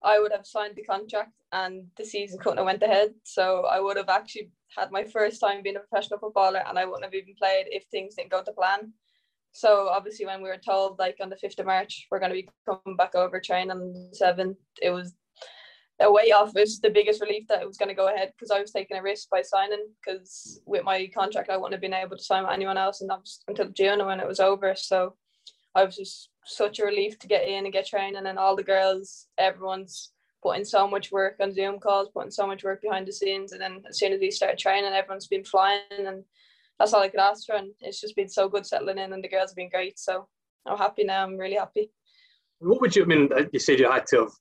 I 0.03 0.19
would 0.19 0.33
have 0.33 0.47
signed 0.47 0.77
the 0.77 0.83
contract 0.83 1.33
and 1.53 1.87
the 1.97 2.05
season 2.05 2.39
couldn't 2.39 2.59
have 2.59 2.67
went 2.67 2.83
ahead. 2.83 3.15
So 3.25 3.67
I 3.71 3.81
would 3.81 3.97
have 3.97 4.09
actually 4.09 4.51
had 4.77 4.91
my 4.91 5.05
first 5.05 5.41
time 5.41 5.63
being 5.63 5.77
a 5.77 5.81
professional 5.81 6.19
footballer 6.19 6.63
and 6.67 6.79
I 6.79 6.85
wouldn't 6.85 7.05
have 7.05 7.15
even 7.15 7.35
played 7.39 7.67
if 7.69 7.85
things 7.85 8.15
didn't 8.15 8.31
go 8.31 8.43
to 8.43 8.53
plan. 8.53 8.93
So 9.53 9.89
obviously 9.89 10.27
when 10.27 10.43
we 10.43 10.49
were 10.49 10.61
told 10.65 10.99
like 10.99 11.17
on 11.21 11.31
the 11.31 11.37
5th 11.37 11.59
of 11.59 11.67
March 11.67 12.07
we're 12.11 12.21
going 12.21 12.31
to 12.31 12.35
be 12.35 12.49
coming 12.67 12.97
back 12.97 13.15
over 13.15 13.41
training 13.41 13.71
on 13.71 13.93
the 13.93 14.17
7th 14.21 14.57
it 14.81 14.91
was 14.91 15.15
a 16.01 16.11
weight 16.11 16.33
off 16.33 16.55
was 16.55 16.81
the 16.81 16.91
biggest 16.91 17.21
relief 17.21 17.47
that 17.49 17.61
it 17.61 17.67
was 17.67 17.77
going 17.77 17.89
to 17.89 17.95
go 17.95 18.09
ahead 18.09 18.33
because 18.37 18.51
I 18.51 18.61
was 18.61 18.71
taking 18.71 18.97
a 18.97 19.03
risk 19.03 19.29
by 19.31 19.43
signing 19.43 19.85
because 20.05 20.61
with 20.65 20.85
my 20.85 21.09
contract 21.13 21.51
I 21.51 21.57
wouldn't 21.57 21.75
have 21.75 21.81
been 21.81 21.95
able 21.95 22.17
to 22.17 22.23
sign 22.23 22.45
with 22.45 22.53
anyone 22.53 22.79
else 22.79 23.01
and 23.01 23.11
that 23.11 23.21
was 23.21 23.43
until 23.49 23.69
June 23.71 24.05
when 24.05 24.21
it 24.21 24.27
was 24.27 24.41
over. 24.41 24.75
So 24.77 25.15
I 25.75 25.85
was 25.85 25.97
just 25.97 26.31
such 26.45 26.79
a 26.79 26.85
relief 26.85 27.19
to 27.19 27.27
get 27.27 27.47
in 27.47 27.65
and 27.65 27.73
get 27.73 27.87
training 27.87 28.17
and 28.17 28.25
then 28.25 28.39
all 28.39 28.57
the 28.57 28.63
girls 28.63 29.27
everyone's 29.39 30.13
putting 30.43 30.65
so 30.65 30.89
much 30.89 31.11
work 31.11 31.37
on 31.41 31.53
Zoom 31.53 31.79
calls 31.79 32.09
putting 32.15 32.31
so 32.31 32.47
much 32.47 32.65
work 32.65 32.81
behind 32.81 33.07
the 33.07 33.13
scenes 33.13 33.53
and 33.53 33.61
then 33.61 33.83
as 33.89 33.99
soon 33.99 34.13
as 34.13 34.21
we 34.21 34.31
started 34.31 34.59
training 34.59 34.93
everyone's 34.93 35.27
been 35.27 35.45
flying 35.45 35.81
and 35.91 36.23
that's 36.79 36.95
all 36.95 37.03
I 37.03 37.09
could 37.09 37.21
ask 37.21 37.45
for 37.45 37.57
and 37.57 37.73
it's 37.81 38.01
just 38.01 38.17
been 38.17 38.29
so 38.29 38.49
good 38.49 38.65
settling 38.65 38.99
in 38.99 39.13
and 39.13 39.23
the 39.23 39.29
girls 39.29 39.51
have 39.51 39.57
been 39.57 39.69
great. 39.69 39.99
So 39.99 40.29
I'm 40.65 40.79
happy 40.79 41.05
now 41.05 41.25
I'm 41.25 41.37
really 41.37 41.57
happy. 41.57 41.91
What 42.61 42.81
would 42.81 42.95
you 42.95 43.03
I 43.03 43.07
mean 43.07 43.29
uh, 43.37 43.45
you 43.53 43.59
said 43.59 43.81
you 43.81 43.91
had 43.91 44.07
to 44.09 44.21
have 44.21 44.33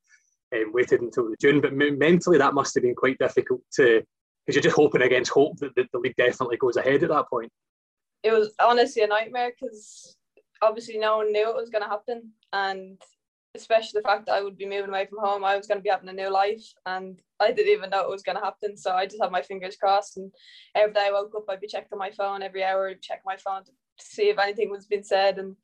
um, 0.53 0.71
waited 0.73 1.01
until 1.01 1.29
the 1.29 1.35
June. 1.39 1.61
But 1.61 1.73
mentally, 1.73 2.37
that 2.37 2.53
must 2.53 2.75
have 2.75 2.83
been 2.83 2.95
quite 2.95 3.17
difficult 3.17 3.61
to 3.75 4.03
because 4.45 4.55
you're 4.55 4.63
just 4.63 4.77
hoping 4.77 5.01
against 5.01 5.31
hope 5.31 5.57
that 5.57 5.75
the, 5.75 5.99
league 5.99 6.15
definitely 6.15 6.55
goes 6.55 6.77
ahead 6.77 7.03
at 7.03 7.09
that 7.09 7.29
point. 7.29 7.51
It 8.23 8.31
was 8.31 8.53
honestly 8.59 9.03
a 9.03 9.07
nightmare 9.07 9.51
because 9.51 10.15
obviously 10.61 10.97
no 10.97 11.17
one 11.17 11.33
knew 11.33 11.49
it 11.49 11.55
was 11.55 11.69
going 11.69 11.83
to 11.83 11.89
happen, 11.89 12.31
and 12.53 12.99
especially 13.55 13.99
the 13.99 14.07
fact 14.07 14.25
that 14.25 14.35
I 14.35 14.41
would 14.41 14.57
be 14.57 14.65
moving 14.65 14.89
away 14.89 15.05
from 15.05 15.19
home, 15.19 15.43
I 15.43 15.57
was 15.57 15.67
going 15.67 15.79
to 15.79 15.83
be 15.83 15.89
having 15.89 16.07
a 16.07 16.13
new 16.13 16.31
life, 16.31 16.63
and 16.85 17.21
I 17.41 17.51
didn't 17.51 17.73
even 17.73 17.89
know 17.89 18.01
it 18.01 18.09
was 18.09 18.23
going 18.23 18.37
to 18.37 18.43
happen. 18.43 18.77
So 18.77 18.91
I 18.91 19.05
just 19.05 19.21
had 19.21 19.31
my 19.31 19.41
fingers 19.41 19.75
crossed, 19.75 20.15
and 20.15 20.31
every 20.75 20.93
day 20.93 21.07
I 21.07 21.11
woke 21.11 21.33
up, 21.35 21.45
I'd 21.49 21.59
be 21.59 21.67
checking 21.67 21.97
my 21.97 22.11
phone 22.11 22.41
every 22.41 22.63
hour, 22.63 22.93
check 22.95 23.21
my 23.25 23.35
phone 23.35 23.65
to 23.65 23.71
see 23.99 24.29
if 24.29 24.39
anything 24.39 24.69
was 24.69 24.85
being 24.85 25.03
said, 25.03 25.39
and 25.39 25.57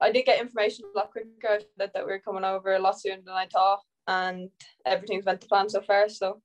I 0.00 0.12
did 0.12 0.26
get 0.26 0.40
information 0.40 0.84
a 0.84 0.98
lot 0.98 1.10
quicker 1.10 1.60
that, 1.78 1.92
that 1.94 2.06
we 2.06 2.12
were 2.12 2.20
coming 2.20 2.44
over 2.44 2.74
a 2.74 2.78
lot 2.78 3.00
sooner 3.00 3.20
than 3.24 3.34
I 3.34 3.46
thought 3.52 3.80
and 4.06 4.50
everything's 4.86 5.24
went 5.24 5.40
to 5.40 5.48
plan 5.48 5.68
so 5.68 5.80
far. 5.80 6.08
So 6.08 6.40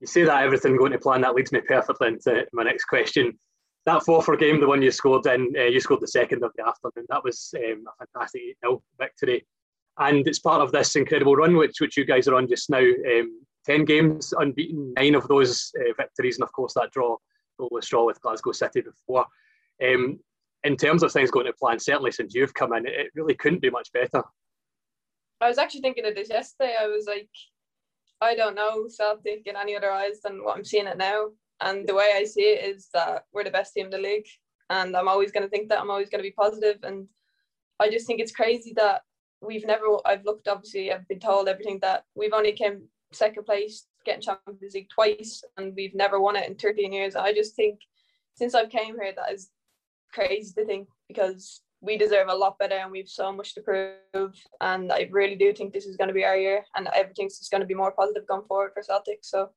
you 0.00 0.06
say 0.06 0.24
that 0.24 0.42
everything 0.42 0.76
going 0.76 0.92
to 0.92 0.98
plan. 0.98 1.20
That 1.22 1.34
leads 1.34 1.52
me 1.52 1.60
perfectly 1.60 2.08
into 2.08 2.46
my 2.52 2.62
next 2.62 2.84
question. 2.84 3.38
That 3.86 4.02
Forfar 4.02 4.38
game, 4.38 4.60
the 4.60 4.68
one 4.68 4.82
you 4.82 4.90
scored 4.90 5.26
in, 5.26 5.54
uh, 5.56 5.64
you 5.64 5.80
scored 5.80 6.02
the 6.02 6.08
second 6.08 6.44
of 6.44 6.52
the 6.56 6.66
afternoon. 6.66 7.06
That 7.08 7.24
was 7.24 7.54
um, 7.56 7.84
a 8.00 8.06
fantastic 8.06 8.42
8 8.64 8.78
victory, 8.98 9.46
and 9.98 10.26
it's 10.26 10.38
part 10.38 10.60
of 10.60 10.70
this 10.72 10.96
incredible 10.96 11.34
run 11.34 11.56
which 11.56 11.80
which 11.80 11.96
you 11.96 12.04
guys 12.04 12.28
are 12.28 12.34
on 12.34 12.48
just 12.48 12.70
now. 12.70 12.78
Um, 12.78 13.40
Ten 13.66 13.84
games 13.84 14.32
unbeaten, 14.38 14.94
nine 14.96 15.14
of 15.14 15.28
those 15.28 15.70
uh, 15.78 15.92
victories, 15.96 16.36
and 16.36 16.44
of 16.44 16.52
course 16.52 16.72
that 16.74 16.90
draw 16.92 17.16
goalless 17.60 17.88
draw 17.88 18.06
with 18.06 18.20
Glasgow 18.22 18.52
City 18.52 18.80
before. 18.80 19.26
Um, 19.84 20.18
in 20.64 20.76
terms 20.76 21.02
of 21.02 21.12
things 21.12 21.30
going 21.30 21.46
to 21.46 21.52
plan, 21.52 21.78
certainly 21.78 22.10
since 22.10 22.34
you've 22.34 22.54
come 22.54 22.72
in, 22.72 22.86
it 22.86 23.10
really 23.14 23.34
couldn't 23.34 23.62
be 23.62 23.70
much 23.70 23.92
better. 23.92 24.22
I 25.40 25.48
was 25.48 25.58
actually 25.58 25.80
thinking 25.80 26.06
of 26.06 26.14
this 26.14 26.30
yesterday. 26.30 26.74
I 26.80 26.86
was 26.86 27.06
like, 27.06 27.28
I 28.20 28.34
don't 28.34 28.54
know 28.54 28.86
Celtic 28.88 29.46
in 29.46 29.56
any 29.56 29.76
other 29.76 29.90
eyes 29.90 30.20
than 30.22 30.44
what 30.44 30.56
I'm 30.56 30.64
seeing 30.64 30.86
it 30.86 30.98
now. 30.98 31.28
And 31.60 31.86
the 31.86 31.94
way 31.94 32.10
I 32.14 32.24
see 32.24 32.42
it 32.42 32.64
is 32.64 32.88
that 32.94 33.24
we're 33.32 33.44
the 33.44 33.50
best 33.50 33.74
team 33.74 33.86
in 33.86 33.90
the 33.90 33.98
league. 33.98 34.26
And 34.68 34.96
I'm 34.96 35.08
always 35.08 35.32
going 35.32 35.42
to 35.42 35.48
think 35.48 35.68
that. 35.68 35.80
I'm 35.80 35.90
always 35.90 36.10
going 36.10 36.22
to 36.22 36.28
be 36.28 36.34
positive. 36.34 36.78
And 36.82 37.08
I 37.78 37.90
just 37.90 38.06
think 38.06 38.20
it's 38.20 38.32
crazy 38.32 38.72
that 38.76 39.02
we've 39.40 39.66
never, 39.66 39.86
I've 40.04 40.24
looked, 40.24 40.48
obviously, 40.48 40.92
I've 40.92 41.08
been 41.08 41.20
told 41.20 41.48
everything 41.48 41.78
that 41.80 42.04
we've 42.14 42.32
only 42.32 42.52
came 42.52 42.88
second 43.12 43.44
place, 43.44 43.86
getting 44.04 44.22
Champions 44.22 44.74
League 44.74 44.88
twice, 44.88 45.42
and 45.56 45.74
we've 45.74 45.94
never 45.94 46.20
won 46.20 46.36
it 46.36 46.48
in 46.48 46.54
13 46.54 46.92
years. 46.92 47.16
I 47.16 47.32
just 47.32 47.56
think 47.56 47.80
since 48.34 48.54
I've 48.54 48.70
came 48.70 48.96
here, 49.00 49.12
that 49.16 49.32
is 49.32 49.50
crazy 50.12 50.52
to 50.54 50.64
think 50.64 50.88
because 51.08 51.62
we 51.80 51.96
deserve 51.96 52.28
a 52.28 52.34
lot 52.34 52.58
better 52.58 52.76
and 52.76 52.90
we've 52.90 53.08
so 53.08 53.32
much 53.32 53.54
to 53.54 53.62
prove. 53.62 54.34
And 54.60 54.92
I 54.92 55.08
really 55.10 55.36
do 55.36 55.52
think 55.52 55.72
this 55.72 55.86
is 55.86 55.96
going 55.96 56.08
to 56.08 56.14
be 56.14 56.24
our 56.24 56.36
year 56.36 56.64
and 56.76 56.88
everything's 56.94 57.38
just 57.38 57.50
going 57.50 57.62
to 57.62 57.66
be 57.66 57.74
more 57.74 57.92
positive 57.92 58.26
going 58.26 58.46
forward 58.46 58.72
for 58.74 58.82
Celtic. 58.82 59.20
So 59.22 59.50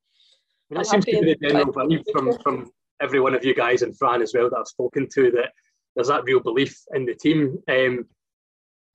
well, 0.70 0.82
it 0.82 0.88
seems 0.88 1.06
to 1.06 1.12
be 1.12 1.20
the 1.20 1.48
general 1.48 1.72
belief 1.72 2.02
from, 2.12 2.38
from 2.40 2.72
every 3.02 3.20
one 3.20 3.36
of 3.36 3.44
you 3.44 3.54
guys 3.54 3.82
and 3.82 3.98
Fran 3.98 4.22
as 4.22 4.34
well 4.34 4.50
that 4.50 4.58
I've 4.58 4.68
spoken 4.68 5.08
to 5.14 5.32
that 5.32 5.52
there's 5.96 6.08
that 6.08 6.24
real 6.24 6.40
belief 6.40 6.76
in 6.94 7.06
the 7.06 7.14
team. 7.14 7.58
Um, 7.70 8.06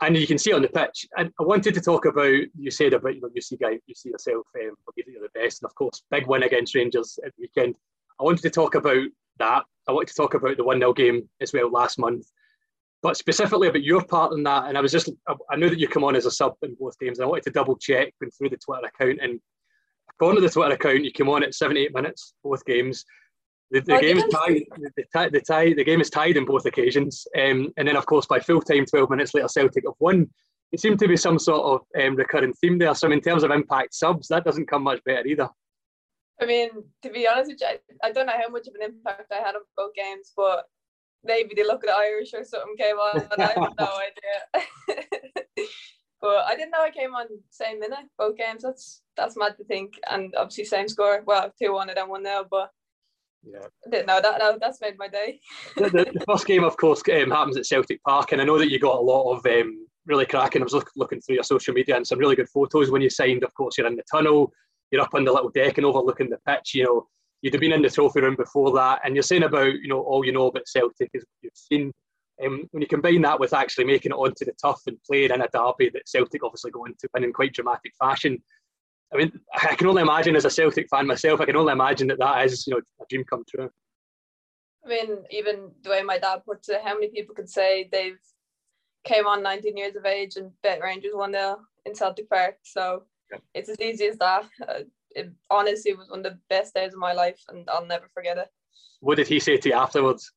and 0.00 0.16
you 0.16 0.26
can 0.26 0.38
see 0.38 0.52
on 0.52 0.62
the 0.62 0.68
pitch. 0.68 1.06
And 1.16 1.30
I 1.40 1.42
wanted 1.42 1.74
to 1.74 1.80
talk 1.80 2.04
about 2.06 2.34
you 2.56 2.70
said 2.70 2.92
about 2.92 3.14
you 3.14 3.20
know 3.20 3.30
you 3.34 3.42
see 3.42 3.56
guys 3.56 3.80
you 3.86 3.94
see 3.94 4.10
yourself 4.10 4.46
um, 4.56 4.74
believe 4.86 5.06
that 5.06 5.12
you're 5.12 5.22
the 5.22 5.40
best, 5.40 5.62
and 5.62 5.68
of 5.68 5.74
course 5.74 6.02
big 6.10 6.26
win 6.26 6.44
against 6.44 6.74
Rangers 6.74 7.18
at 7.24 7.32
the 7.36 7.42
weekend. 7.42 7.76
I 8.20 8.24
wanted 8.24 8.42
to 8.42 8.50
talk 8.50 8.76
about 8.76 9.06
that. 9.38 9.64
I 9.88 9.92
wanted 9.92 10.08
to 10.08 10.14
talk 10.14 10.34
about 10.34 10.56
the 10.56 10.64
one 10.64 10.78
0 10.78 10.92
game 10.92 11.28
as 11.40 11.52
well 11.52 11.70
last 11.70 11.98
month 11.98 12.26
but 13.02 13.16
specifically 13.16 13.68
about 13.68 13.82
your 13.82 14.04
part 14.04 14.32
in 14.32 14.42
that, 14.44 14.66
and 14.66 14.76
I 14.76 14.80
was 14.80 14.92
just, 14.92 15.10
I 15.50 15.56
knew 15.56 15.70
that 15.70 15.78
you 15.78 15.86
come 15.86 16.04
on 16.04 16.16
as 16.16 16.26
a 16.26 16.30
sub 16.30 16.54
in 16.62 16.76
both 16.78 16.98
games, 16.98 17.20
I 17.20 17.26
wanted 17.26 17.44
to 17.44 17.50
double 17.50 17.76
check 17.76 18.12
going 18.20 18.30
through 18.30 18.50
the 18.50 18.56
Twitter 18.56 18.86
account. 18.86 19.20
And 19.22 19.40
going 20.18 20.34
to 20.34 20.40
the 20.40 20.50
Twitter 20.50 20.74
account, 20.74 21.04
you 21.04 21.12
came 21.12 21.28
on 21.28 21.44
at 21.44 21.54
78 21.54 21.94
minutes, 21.94 22.34
both 22.42 22.64
games. 22.64 23.04
The, 23.70 23.80
the 23.80 23.96
oh, 23.96 24.00
game 24.00 24.16
is 24.16 24.24
tied. 24.32 24.62
The, 24.76 24.90
the, 24.96 25.30
the, 25.30 25.40
tie, 25.40 25.74
the 25.74 25.84
game 25.84 26.00
is 26.00 26.10
tied 26.10 26.36
in 26.36 26.44
both 26.44 26.66
occasions, 26.66 27.26
um, 27.36 27.70
and 27.76 27.86
then 27.86 27.96
of 27.96 28.06
course 28.06 28.26
by 28.26 28.40
full 28.40 28.62
time, 28.62 28.86
12 28.86 29.10
minutes 29.10 29.34
later, 29.34 29.48
Celtic 29.48 29.84
have 29.86 29.94
won. 30.00 30.28
It 30.72 30.80
seemed 30.80 30.98
to 30.98 31.08
be 31.08 31.16
some 31.16 31.38
sort 31.38 31.62
of 31.62 32.02
um, 32.02 32.16
recurring 32.16 32.54
theme 32.54 32.78
there. 32.78 32.94
So 32.94 33.10
in 33.10 33.20
terms 33.20 33.42
of 33.42 33.50
impact 33.50 33.94
subs, 33.94 34.28
that 34.28 34.44
doesn't 34.44 34.68
come 34.68 34.82
much 34.82 35.02
better 35.04 35.26
either. 35.26 35.48
I 36.40 36.46
mean, 36.46 36.70
to 37.02 37.10
be 37.10 37.28
honest 37.28 37.50
with 37.50 37.60
you, 37.60 37.66
I, 37.66 38.08
I 38.08 38.12
don't 38.12 38.26
know 38.26 38.36
how 38.40 38.48
much 38.48 38.68
of 38.68 38.74
an 38.74 38.82
impact 38.82 39.32
I 39.32 39.36
had 39.36 39.54
on 39.54 39.62
both 39.76 39.94
games, 39.94 40.32
but 40.36 40.64
maybe 41.24 41.54
they 41.54 41.64
look 41.64 41.84
at 41.84 41.94
Irish 41.94 42.32
or 42.34 42.44
something 42.44 42.76
came 42.76 42.96
on, 42.96 43.20
and 43.30 43.42
I 43.42 43.46
have 43.46 43.74
no 43.78 43.98
idea. 44.88 45.06
but 46.20 46.44
I 46.46 46.56
didn't 46.56 46.70
know 46.70 46.82
I 46.82 46.90
came 46.90 47.14
on 47.14 47.26
same 47.50 47.80
minute 47.80 48.06
both 48.18 48.36
games. 48.36 48.62
That's 48.62 49.02
that's 49.16 49.36
mad 49.36 49.56
to 49.58 49.64
think, 49.64 49.94
and 50.10 50.34
obviously 50.36 50.64
same 50.64 50.88
score. 50.88 51.22
Well, 51.26 51.52
two 51.60 51.74
one 51.74 51.88
and 51.88 51.96
then 51.96 52.08
one 52.08 52.22
now, 52.22 52.44
but. 52.50 52.70
Yeah. 53.44 53.66
I 53.86 53.90
didn't 53.90 54.06
know 54.06 54.20
that. 54.20 54.38
No, 54.40 54.58
that's 54.60 54.80
made 54.80 54.98
my 54.98 55.06
day. 55.06 55.40
the, 55.76 55.84
the, 55.84 56.10
the, 56.12 56.24
first 56.28 56.44
game, 56.44 56.64
of 56.64 56.76
course, 56.76 57.02
um, 57.12 57.30
happens 57.30 57.56
at 57.56 57.66
Celtic 57.66 58.02
Park, 58.02 58.32
and 58.32 58.42
I 58.42 58.44
know 58.44 58.58
that 58.58 58.68
you 58.68 58.80
got 58.80 58.98
a 58.98 59.00
lot 59.00 59.32
of 59.32 59.46
um, 59.46 59.86
really 60.06 60.26
cracking. 60.26 60.60
I 60.60 60.64
was 60.64 60.72
look, 60.72 60.90
looking 60.96 61.20
through 61.20 61.36
your 61.36 61.44
social 61.44 61.72
media 61.72 61.96
and 61.96 62.06
some 62.06 62.18
really 62.18 62.34
good 62.34 62.48
photos 62.48 62.90
when 62.90 63.00
you 63.00 63.08
signed. 63.08 63.44
Of 63.44 63.54
course, 63.54 63.78
you're 63.78 63.86
in 63.86 63.94
the 63.94 64.02
tunnel, 64.10 64.52
you're 64.90 65.02
up 65.02 65.14
on 65.14 65.24
the 65.24 65.32
little 65.32 65.50
deck 65.50 65.78
and 65.78 65.86
overlooking 65.86 66.30
the 66.30 66.38
pitch. 66.46 66.74
You 66.74 66.84
know, 66.84 67.06
you'd 67.42 67.54
have 67.54 67.60
been 67.60 67.72
in 67.72 67.82
the 67.82 67.90
trophy 67.90 68.20
room 68.20 68.36
before 68.36 68.72
that, 68.72 69.00
and 69.04 69.14
you're 69.14 69.22
saying 69.22 69.44
about 69.44 69.74
you 69.74 69.88
know 69.88 70.00
all 70.00 70.24
you 70.24 70.32
know 70.32 70.46
about 70.46 70.68
Celtic 70.68 71.10
is 71.14 71.24
you've 71.42 71.52
seen. 71.54 71.92
Um, 72.44 72.68
when 72.70 72.82
you 72.82 72.86
combine 72.86 73.22
that 73.22 73.40
with 73.40 73.52
actually 73.52 73.86
making 73.86 74.12
it 74.12 74.14
onto 74.14 74.44
the 74.44 74.52
turf 74.64 74.78
and 74.86 74.96
playing 75.02 75.32
in 75.32 75.40
a 75.40 75.48
derby 75.52 75.90
that 75.90 76.08
Celtic 76.08 76.44
obviously 76.44 76.70
go 76.70 76.84
into 76.84 77.08
win 77.12 77.24
in 77.24 77.32
quite 77.32 77.52
dramatic 77.52 77.92
fashion, 77.98 78.40
I 79.12 79.16
mean, 79.16 79.32
I 79.52 79.74
can 79.74 79.88
only 79.88 80.02
imagine 80.02 80.36
as 80.36 80.44
a 80.44 80.50
Celtic 80.50 80.88
fan 80.88 81.08
myself, 81.08 81.40
I 81.40 81.46
can 81.46 81.56
only 81.56 81.72
imagine 81.72 82.06
that 82.08 82.20
that 82.20 82.44
is 82.44 82.64
you 82.66 82.74
know 82.74 82.80
a 83.00 83.04
dream 83.08 83.24
come 83.24 83.44
true. 83.48 83.70
I 84.84 84.88
mean, 84.88 85.18
even 85.30 85.70
the 85.82 85.90
way 85.90 86.02
my 86.02 86.18
dad 86.18 86.44
puts 86.46 86.68
it, 86.68 86.80
how 86.84 86.94
many 86.94 87.08
people 87.08 87.34
could 87.34 87.50
say 87.50 87.88
they've 87.90 88.20
came 89.04 89.26
on 89.26 89.42
19 89.42 89.76
years 89.76 89.96
of 89.96 90.04
age 90.04 90.36
and 90.36 90.50
bet 90.62 90.82
Rangers 90.82 91.14
1 91.14 91.32
0 91.32 91.58
in 91.86 91.94
Celtic 91.94 92.28
Park. 92.28 92.56
So 92.62 93.04
yeah. 93.30 93.38
it's 93.54 93.68
as 93.68 93.80
easy 93.80 94.06
as 94.06 94.18
that. 94.18 94.44
It 95.12 95.32
honestly 95.50 95.94
was 95.94 96.10
one 96.10 96.20
of 96.20 96.24
the 96.24 96.38
best 96.48 96.74
days 96.74 96.92
of 96.92 96.98
my 96.98 97.12
life 97.12 97.40
and 97.48 97.68
I'll 97.70 97.86
never 97.86 98.08
forget 98.14 98.38
it. 98.38 98.48
What 99.00 99.16
did 99.16 99.28
he 99.28 99.40
say 99.40 99.56
to 99.56 99.68
you 99.68 99.74
afterwards? 99.74 100.32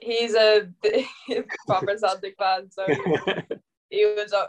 He's 0.00 0.34
a 0.34 0.68
proper 1.66 1.96
Celtic 1.96 2.36
fan, 2.38 2.70
so 2.70 2.86
he 3.90 4.04
was 4.04 4.32
uh, 4.32 4.46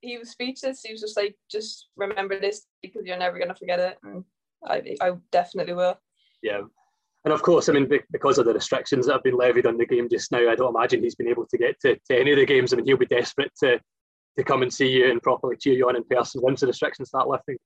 he 0.00 0.16
was 0.16 0.30
speechless. 0.30 0.82
He 0.82 0.92
was 0.92 1.00
just 1.00 1.16
like, 1.16 1.36
just 1.50 1.88
remember 1.96 2.40
this 2.40 2.66
because 2.82 3.02
you're 3.04 3.18
never 3.18 3.38
gonna 3.38 3.54
forget 3.54 3.80
it. 3.80 3.98
And 4.02 4.24
I 4.64 4.96
I 5.00 5.12
definitely 5.32 5.74
will. 5.74 5.98
Yeah. 6.42 6.62
And 7.24 7.34
of 7.34 7.42
course, 7.42 7.68
I 7.68 7.72
mean, 7.72 7.90
because 8.10 8.38
of 8.38 8.46
the 8.46 8.54
restrictions 8.54 9.06
that 9.06 9.12
have 9.12 9.22
been 9.22 9.36
levied 9.36 9.66
on 9.66 9.76
the 9.76 9.84
game 9.84 10.08
just 10.08 10.32
now, 10.32 10.50
I 10.50 10.54
don't 10.54 10.74
imagine 10.74 11.02
he's 11.02 11.14
been 11.14 11.28
able 11.28 11.46
to 11.46 11.58
get 11.58 11.78
to, 11.80 11.94
to 11.94 12.18
any 12.18 12.32
of 12.32 12.38
the 12.38 12.46
games. 12.46 12.72
I 12.72 12.76
mean, 12.76 12.86
he'll 12.86 12.96
be 12.96 13.04
desperate 13.04 13.52
to, 13.62 13.78
to 14.38 14.44
come 14.44 14.62
and 14.62 14.72
see 14.72 14.88
you 14.88 15.10
and 15.10 15.20
properly 15.20 15.56
cheer 15.56 15.74
you 15.74 15.86
on 15.86 15.96
in 15.96 16.04
person 16.04 16.40
once 16.42 16.60
the 16.60 16.66
restrictions 16.66 17.08
start 17.08 17.28
lifting. 17.28 17.58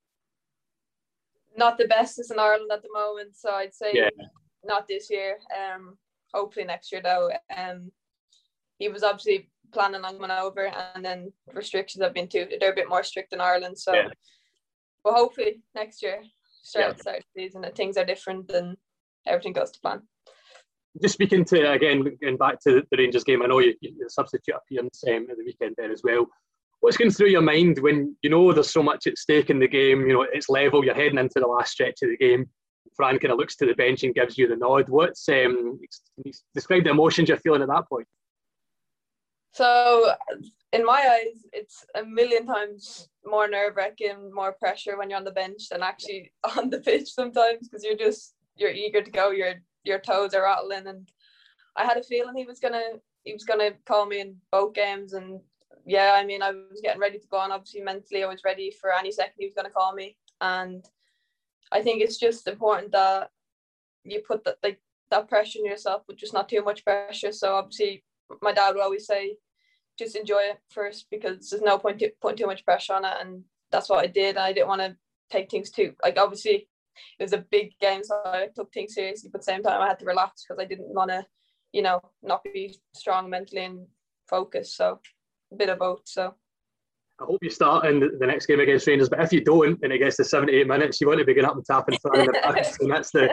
Not 1.57 1.79
the 1.79 1.87
bestest 1.87 2.33
in 2.33 2.39
Ireland 2.39 2.71
at 2.73 2.83
the 2.83 2.89
moment, 2.93 3.37
so 3.37 3.51
I'd 3.51 3.75
say 3.75 3.93
yeah. 3.95 4.11
not 4.65 4.89
this 4.89 5.09
year. 5.11 5.39
Um, 5.55 5.97
hopefully 6.33 6.65
next 6.65 6.91
year 6.91 7.01
though. 7.03 7.31
Um, 7.57 7.93
he 8.79 8.89
was 8.89 9.03
obviously 9.03 9.51
planning 9.73 10.05
on 10.05 10.17
coming 10.17 10.31
over, 10.31 10.73
and 10.95 11.05
then 11.05 11.33
restrictions 11.53 12.03
have 12.03 12.15
been 12.15 12.29
too. 12.29 12.47
They're 12.59 12.73
a 12.73 12.77
bit 12.77 12.89
more 12.89 13.05
strict 13.05 13.33
in 13.33 13.41
Ireland, 13.41 13.79
so. 13.79 13.95
Yeah. 13.95 14.09
But 15.05 15.15
hopefully 15.15 15.61
next 15.75 16.03
year, 16.03 16.23
start 16.63 16.95
yeah. 16.97 17.01
start 17.01 17.25
season, 17.37 17.61
that 17.61 17.77
things 17.77 17.97
are 17.97 18.07
different 18.07 18.51
and 18.51 18.77
everything 19.27 19.53
goes 19.53 19.71
to 19.73 19.81
plan. 19.81 20.03
Just 21.03 21.15
speaking 21.15 21.45
to 21.47 21.73
again, 21.73 22.17
going 22.23 22.37
back 22.37 22.61
to 22.61 22.83
the 22.91 22.97
Rangers 22.97 23.25
game, 23.25 23.43
I 23.43 23.47
know 23.47 23.59
you, 23.59 23.75
you 23.81 23.95
substitute 24.09 24.55
appearance 24.55 25.03
um, 25.09 25.27
at 25.31 25.37
the 25.37 25.45
weekend 25.45 25.75
there 25.77 25.93
as 25.93 26.03
well. 26.03 26.27
What's 26.85 26.99
going 26.99 27.11
through 27.11 27.29
your 27.29 27.41
mind 27.41 27.79
when 27.79 28.15
you 28.21 28.29
know 28.29 28.53
there's 28.53 28.71
so 28.71 28.83
much 28.83 29.07
at 29.07 29.17
stake 29.17 29.49
in 29.49 29.59
the 29.59 29.67
game? 29.67 30.07
You 30.07 30.13
know 30.13 30.27
it's 30.31 30.51
level. 30.51 30.85
You're 30.85 30.95
heading 30.95 31.17
into 31.17 31.41
the 31.41 31.47
last 31.47 31.73
stretch 31.73 32.03
of 32.03 32.11
the 32.11 32.17
game. 32.19 32.45
Fran 32.95 33.19
kind 33.19 33.33
of 33.33 33.39
looks 33.39 33.57
to 33.57 33.67
the 33.67 33.73
bench 33.73 34.03
and 34.03 34.15
gives 34.15 34.37
you 34.37 34.47
the 34.47 34.57
nod. 34.57 34.91
What's 34.91 35.27
um, 35.31 35.81
describe 36.55 36.85
the 36.85 36.91
emotions 36.91 37.31
you're 37.31 37.39
feeling 37.39 37.63
at 37.63 37.69
that 37.69 37.89
point? 37.89 38.07
So, 39.53 40.13
in 40.75 40.85
my 40.85 41.09
eyes, 41.11 41.47
it's 41.55 41.87
a 41.95 42.05
million 42.05 42.45
times 42.45 43.09
more 43.25 43.49
nerve 43.49 43.77
wracking, 43.77 44.31
more 44.35 44.53
pressure 44.53 44.99
when 44.99 45.09
you're 45.09 45.19
on 45.19 45.25
the 45.25 45.31
bench 45.31 45.71
than 45.71 45.83
actually 45.83 46.35
on 46.59 46.69
the 46.69 46.81
pitch 46.81 47.15
sometimes 47.15 47.67
because 47.67 47.83
you're 47.83 47.97
just 47.97 48.35
you're 48.57 48.69
eager 48.71 49.01
to 49.01 49.11
go. 49.11 49.31
Your 49.31 49.55
your 49.85 50.01
toes 50.01 50.35
are 50.35 50.43
rattling, 50.43 50.87
and 50.87 51.09
I 51.77 51.87
had 51.87 51.97
a 51.97 52.03
feeling 52.03 52.37
he 52.37 52.45
was 52.45 52.61
gonna 52.61 52.99
he 53.23 53.33
was 53.33 53.45
gonna 53.45 53.71
call 53.87 54.05
me 54.05 54.21
in 54.21 54.37
both 54.53 54.75
games, 54.75 55.15
and 55.15 55.41
yeah, 55.85 56.15
I 56.17 56.25
mean 56.25 56.43
I 56.43 56.53
was 56.53 56.81
getting 56.83 57.01
ready 57.01 57.19
to 57.19 57.27
go 57.29 57.39
on. 57.39 57.53
Obviously, 57.53 57.83
mentally, 57.83 58.25
I 58.25 58.29
was 58.29 58.45
ready 58.45 58.71
for 58.81 58.93
any 58.93 59.11
second 59.11 59.35
he 59.39 59.47
was 59.47 59.55
gonna 59.55 59.71
call 59.71 59.95
me, 59.95 60.17
and 60.41 60.85
I 61.73 61.83
think 61.83 62.03
it's 62.03 62.19
just 62.19 62.47
important 62.49 62.93
that 62.93 63.31
you 64.05 64.21
put 64.27 64.45
that 64.45 64.57
like 64.63 64.81
that 65.11 65.29
pressure 65.29 65.61
on 65.61 65.67
yourself, 65.67 66.03
but 66.07 66.17
just 66.17 66.35
not 66.35 66.49
too 66.49 66.63
much 66.63 66.85
pressure. 66.85 67.33
So 67.33 67.55
obviously, 67.55 68.05
my 68.43 68.53
dad 68.53 68.75
would 68.75 68.83
always 68.83 69.07
say 69.07 69.37
just 69.99 70.17
enjoy 70.17 70.41
it 70.41 70.59
first 70.71 71.07
because 71.11 71.51
there's 71.51 71.63
no 71.63 71.79
point 71.79 71.99
to 72.01 72.11
putting 72.21 72.39
too 72.39 72.47
much 72.47 72.65
pressure 72.65 72.95
on 72.95 73.05
it 73.05 73.15
and 73.21 73.45
that's 73.71 73.89
what 73.89 74.05
I 74.05 74.07
did 74.07 74.37
I 74.37 74.53
didn't 74.53 74.69
want 74.69 74.81
to 74.81 74.97
take 75.31 75.51
things 75.51 75.71
too 75.71 75.95
like 76.03 76.19
obviously 76.19 76.69
it 77.19 77.23
was 77.23 77.33
a 77.33 77.45
big 77.51 77.71
game 77.81 78.03
so 78.03 78.21
I 78.25 78.49
took 78.55 78.73
things 78.73 78.95
seriously 78.95 79.31
but 79.33 79.39
at 79.39 79.47
the 79.47 79.53
same 79.53 79.63
time 79.63 79.81
I 79.81 79.89
had 79.89 79.99
to 80.01 80.05
relax 80.05 80.45
because 80.45 80.63
I 80.63 80.67
didn't 80.67 80.93
want 80.93 81.11
to 81.11 81.25
you 81.73 81.83
know 81.83 82.01
not 82.23 82.43
be 82.45 82.77
strong 82.95 83.31
mentally 83.31 83.65
and 83.65 83.87
focused 84.29 84.77
so 84.77 85.01
bit 85.55 85.69
of 85.69 85.79
both 85.79 86.03
so 86.05 86.35
I 87.21 87.25
hope 87.27 87.45
you 87.45 87.51
start 87.51 87.87
in 87.87 88.01
the 88.01 88.27
next 88.27 88.47
game 88.47 88.59
against 88.59 88.89
Rangers, 88.89 89.09
but 89.09 89.21
if 89.21 89.33
you 89.33 89.41
don't, 89.41 89.79
and 89.85 89.93
it 89.93 89.99
gets 89.99 90.17
to 90.17 90.25
78 90.25 90.67
minutes, 90.67 91.01
you 91.01 91.07
want 91.07 91.21
to 91.21 91.25
be 91.25 91.33
getting 91.33 91.49
up 91.49 91.55
and 91.55 91.65
tapping 91.65 91.97
Fran 92.03 92.23
in 92.23 92.27
the 92.27 92.33
back, 92.33 92.75
and 92.81 92.91
that's 92.91 93.13
the 93.13 93.33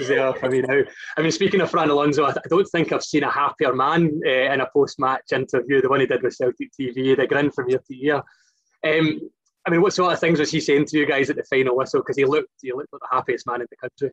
yeah, 0.00 0.32
I 0.42 0.48
mean, 0.48 0.64
now, 0.68 0.82
I 1.16 1.22
mean, 1.22 1.30
speaking 1.30 1.60
of 1.60 1.70
Fran 1.70 1.90
Alonso, 1.90 2.26
I, 2.26 2.34
don't 2.48 2.66
think 2.66 2.92
I've 2.92 3.02
seen 3.02 3.22
a 3.22 3.30
happier 3.30 3.74
man 3.74 4.20
uh, 4.26 4.52
in 4.52 4.60
a 4.60 4.68
post-match 4.72 5.32
interview. 5.32 5.80
The 5.80 5.88
one 5.88 6.00
he 6.00 6.06
did 6.06 6.22
with 6.22 6.34
Celtic 6.34 6.68
TV, 6.78 7.16
the 7.16 7.26
grin 7.26 7.50
from 7.50 7.70
year 7.70 7.80
to 7.86 7.94
year. 7.94 8.22
Um, 8.84 9.20
I 9.66 9.70
mean, 9.70 9.80
what 9.80 9.94
sort 9.94 10.12
of 10.12 10.20
things 10.20 10.38
was 10.38 10.50
he 10.50 10.60
saying 10.60 10.86
to 10.86 10.98
you 10.98 11.06
guys 11.06 11.30
at 11.30 11.36
the 11.36 11.44
final 11.44 11.76
whistle? 11.76 12.00
Because 12.00 12.16
he 12.16 12.24
looked, 12.24 12.50
he 12.60 12.72
looked 12.72 12.92
like 12.92 13.00
the 13.00 13.16
happiest 13.16 13.46
man 13.46 13.62
in 13.62 13.66
the 13.70 13.76
country. 13.76 14.10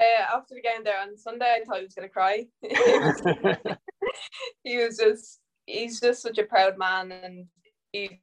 Uh, 0.00 0.36
after 0.36 0.54
the 0.54 0.62
game 0.62 0.82
there 0.84 1.00
on 1.00 1.16
Sunday, 1.16 1.58
I 1.60 1.64
thought 1.64 1.78
he 1.78 1.84
was 1.84 1.94
going 1.94 2.08
to 2.08 2.12
cry. 2.12 2.46
he 4.62 4.78
was 4.78 4.96
just, 4.96 5.40
he's 5.66 6.00
just 6.00 6.22
such 6.22 6.38
a 6.38 6.44
proud 6.44 6.78
man, 6.78 7.12
and 7.12 7.46
he 7.92 8.20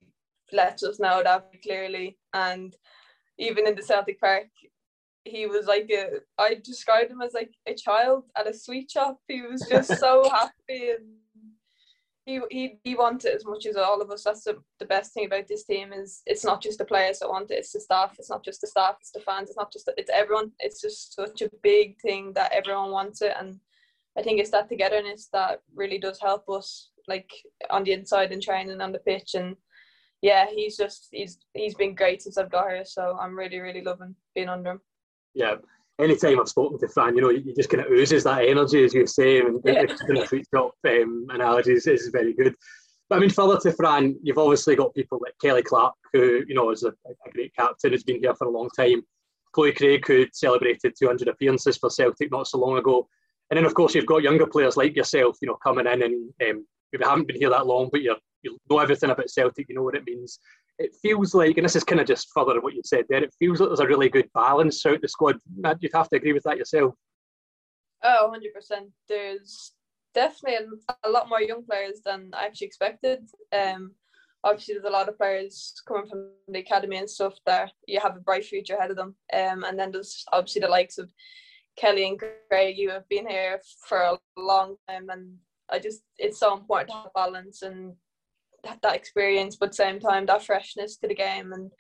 lets 0.52 0.84
us 0.84 1.00
know 1.00 1.22
that 1.24 1.50
clearly. 1.64 2.18
And 2.34 2.76
even 3.38 3.68
in 3.68 3.76
the 3.76 3.84
Celtic 3.84 4.20
Park, 4.20 4.48
he 5.24 5.46
was 5.46 5.66
like 5.66 5.90
a 5.92 6.20
I 6.38 6.60
described 6.64 7.12
him 7.12 7.22
as 7.22 7.34
like 7.34 7.54
a 7.68 7.76
child 7.76 8.26
at 8.36 8.48
a 8.48 8.54
sweet 8.54 8.90
shop. 8.90 9.20
He 9.28 9.42
was 9.42 9.66
just 9.70 10.00
so 10.00 10.30
happy 10.32 10.92
and 10.92 11.06
he, 12.26 12.40
he 12.50 12.80
he 12.84 12.96
wanted 12.96 13.34
as 13.34 13.46
much 13.46 13.66
as 13.66 13.76
all 13.76 14.02
of 14.02 14.10
us. 14.10 14.24
That's 14.24 14.44
the, 14.44 14.58
the 14.80 14.86
best 14.86 15.14
thing 15.14 15.26
about 15.26 15.48
this 15.48 15.64
team 15.64 15.94
is 15.94 16.22
it's 16.26 16.46
not 16.46 16.62
just 16.62 16.78
the 16.80 16.86
players 16.86 17.20
that 17.20 17.30
want 17.30 17.52
it, 17.52 17.56
it's 17.56 17.72
the 17.72 17.80
staff. 17.80 18.16
It's 18.18 18.30
not 18.30 18.44
just 18.44 18.62
the 18.62 18.68
staff, 18.68 18.98
it's 19.00 19.12
the 19.12 19.20
fans, 19.20 19.50
it's 19.50 19.58
not 19.58 19.72
just 19.72 19.86
the, 19.86 19.94
it's 19.98 20.12
everyone. 20.12 20.52
It's 20.60 20.82
just 20.82 21.16
such 21.16 21.42
a 21.42 21.50
big 21.62 22.00
thing 22.02 22.34
that 22.34 22.52
everyone 22.52 22.92
wants 22.92 23.22
it 23.22 23.34
and 23.40 23.60
I 24.18 24.22
think 24.22 24.40
it's 24.40 24.52
that 24.52 24.68
togetherness 24.68 25.30
that 25.32 25.62
really 25.74 25.98
does 25.98 26.20
help 26.20 26.50
us 26.50 26.91
like 27.08 27.30
on 27.70 27.84
the 27.84 27.94
inside 27.94 28.32
and 28.32 28.42
training 28.42 28.82
on 28.82 28.92
the 28.92 29.00
pitch 29.00 29.36
and 29.36 29.56
yeah, 30.22 30.46
he's 30.54 30.78
just 30.78 31.08
he's 31.12 31.40
he's 31.54 31.74
been 31.76 31.96
great 31.96 32.22
since 32.22 32.38
I've 32.38 32.52
got 32.52 32.70
here. 32.70 32.86
So 32.86 33.18
I'm 33.20 33.38
really, 33.38 33.60
really 33.60 33.82
loving 33.82 34.16
being 34.36 34.50
under 34.50 34.72
him 34.72 34.82
yeah, 35.34 35.56
anytime 36.00 36.40
I've 36.40 36.50
spoken 36.50 36.80
to 36.80 36.88
Fran, 36.88 37.16
you 37.16 37.22
know, 37.22 37.30
you 37.30 37.54
just 37.56 37.70
kind 37.70 37.84
of 37.84 37.92
oozes 37.92 38.24
that 38.24 38.46
energy, 38.46 38.84
as 38.84 38.94
you 38.94 39.08
say, 39.08 39.40
and 39.40 39.60
yeah. 39.64 39.82
the 39.84 39.96
kind 39.96 40.18
of 40.18 40.28
sweet 40.28 40.46
shop 40.54 40.74
um, 40.88 41.28
analogies 41.30 41.88
is 41.88 42.10
very 42.12 42.34
good. 42.34 42.56
But 43.10 43.18
I 43.18 43.20
mean, 43.20 43.30
further 43.30 43.60
to 43.60 43.72
Fran, 43.74 44.18
you've 44.24 44.38
obviously 44.38 44.76
got 44.76 44.94
people 44.94 45.20
like 45.22 45.34
Kelly 45.42 45.64
Clark, 45.64 45.96
who, 46.14 46.44
you 46.48 46.56
know, 46.56 46.72
is 46.72 46.84
a, 46.84 46.90
a 46.90 47.32
great 47.34 47.54
captain, 47.56 47.92
has 47.92 48.04
been 48.04 48.22
here 48.22 48.36
for 48.36 48.48
a 48.48 48.52
long 48.52 48.70
time. 48.78 49.02
Chloe 49.54 49.74
Craig, 49.74 50.06
who 50.08 50.26
celebrated 50.32 50.94
200 50.98 51.28
appearances 51.28 51.78
for 51.78 51.90
Celtic 51.90 52.32
not 52.32 52.48
so 52.48 52.58
long 52.58 52.78
ago. 52.78 53.08
And 53.50 53.58
then, 53.58 53.66
of 53.66 53.74
course, 53.74 53.94
you've 53.94 54.06
got 54.06 54.24
younger 54.24 54.48
players 54.48 54.78
like 54.78 54.96
yourself, 54.96 55.38
you 55.42 55.50
know, 55.50 55.58
coming 55.62 55.88
in 55.88 56.04
and 56.04 56.34
um, 56.50 56.66
maybe 56.92 57.06
haven't 57.06 57.28
been 57.28 57.38
here 57.38 57.50
that 57.50 57.68
long, 57.68 57.90
but 57.92 58.02
you 58.02 58.16
you 58.44 58.58
know 58.70 58.80
everything 58.80 59.10
about 59.10 59.30
Celtic, 59.30 59.68
you 59.70 59.76
know 59.76 59.84
what 59.84 59.96
it 59.96 60.06
means 60.06 60.40
it 60.82 60.96
feels 61.02 61.34
like, 61.34 61.58
and 61.58 61.66
this 61.66 61.76
is 61.76 61.84
kind 61.84 62.02
of 62.02 62.08
just 62.08 62.30
further 62.34 62.60
what 62.60 62.74
you 62.74 62.82
said 62.84 63.06
there, 63.08 63.24
it 63.24 63.34
feels 63.40 63.60
like 63.60 63.70
there's 63.70 63.80
a 63.80 63.88
really 63.88 64.10
good 64.10 64.30
balance 64.34 64.82
throughout 64.82 65.02
the 65.02 65.08
squad. 65.08 65.38
You'd 65.80 65.94
have 65.94 66.10
to 66.10 66.16
agree 66.16 66.34
with 66.34 66.44
that 66.44 66.58
yourself. 66.58 66.94
Oh, 68.04 68.34
100%. 68.34 68.88
There's 69.08 69.74
definitely 70.14 70.68
a 71.04 71.10
lot 71.10 71.30
more 71.30 71.42
young 71.42 71.64
players 71.64 72.02
than 72.04 72.32
I 72.34 72.46
actually 72.46 72.68
expected. 72.68 73.30
Um, 73.54 73.94
obviously, 74.44 74.74
there's 74.74 74.86
a 74.86 74.90
lot 74.90 75.08
of 75.08 75.18
players 75.18 75.74
coming 75.88 76.10
from 76.10 76.32
the 76.48 76.60
academy 76.60 76.98
and 76.98 77.10
stuff 77.10 77.36
there. 77.46 77.70
You 77.88 78.00
have 78.00 78.18
a 78.18 78.22
bright 78.22 78.46
future 78.46 78.76
ahead 78.76 78.92
of 78.92 78.98
them. 78.98 79.16
Um, 79.34 79.64
and 79.64 79.78
then 79.78 79.92
there's 79.92 80.26
obviously 80.34 80.62
the 80.62 80.68
likes 80.68 80.98
of 80.98 81.12
Kelly 81.78 82.08
and 82.08 82.22
Craig, 82.50 82.78
you 82.78 82.90
have 82.90 83.08
been 83.08 83.28
here 83.28 83.62
for 83.88 84.00
a 84.00 84.18
long 84.36 84.76
time. 84.90 85.10
And 85.10 85.36
I 85.72 85.80
just, 85.80 86.04
it's 86.18 86.40
so 86.40 86.56
important 86.56 86.90
to 86.90 86.96
have 86.96 87.14
balance 87.14 87.62
and 87.62 87.94
that 88.64 88.82
that 88.82 88.96
experience, 88.96 89.56
but 89.56 89.76
same 89.76 90.00
time 90.00 90.26
that 90.26 90.44
freshness 90.44 90.98
to 90.98 91.08
the 91.08 91.16
game, 91.16 91.54
and 91.54 91.72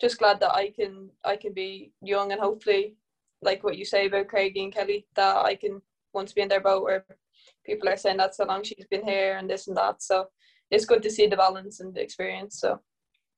just 0.00 0.18
glad 0.18 0.40
that 0.40 0.54
I 0.54 0.70
can 0.70 1.10
I 1.24 1.36
can 1.36 1.52
be 1.52 1.92
young 2.02 2.32
and 2.32 2.40
hopefully, 2.40 2.96
like 3.42 3.62
what 3.64 3.76
you 3.76 3.84
say 3.84 4.06
about 4.06 4.28
Craigie 4.28 4.64
and 4.64 4.74
Kelly, 4.74 5.06
that 5.16 5.36
I 5.36 5.54
can 5.54 5.80
once 6.14 6.32
be 6.32 6.40
in 6.40 6.48
their 6.48 6.60
boat 6.60 6.82
where 6.82 7.04
people 7.64 7.88
are 7.88 7.96
saying 7.96 8.16
that 8.18 8.34
so 8.34 8.44
long 8.44 8.62
she's 8.62 8.86
been 8.90 9.04
here 9.04 9.36
and 9.36 9.48
this 9.48 9.68
and 9.68 9.76
that. 9.76 10.02
So 10.02 10.26
it's 10.70 10.86
good 10.86 11.02
to 11.02 11.10
see 11.10 11.26
the 11.26 11.36
balance 11.36 11.80
and 11.80 11.94
the 11.94 12.02
experience. 12.02 12.60
So 12.60 12.80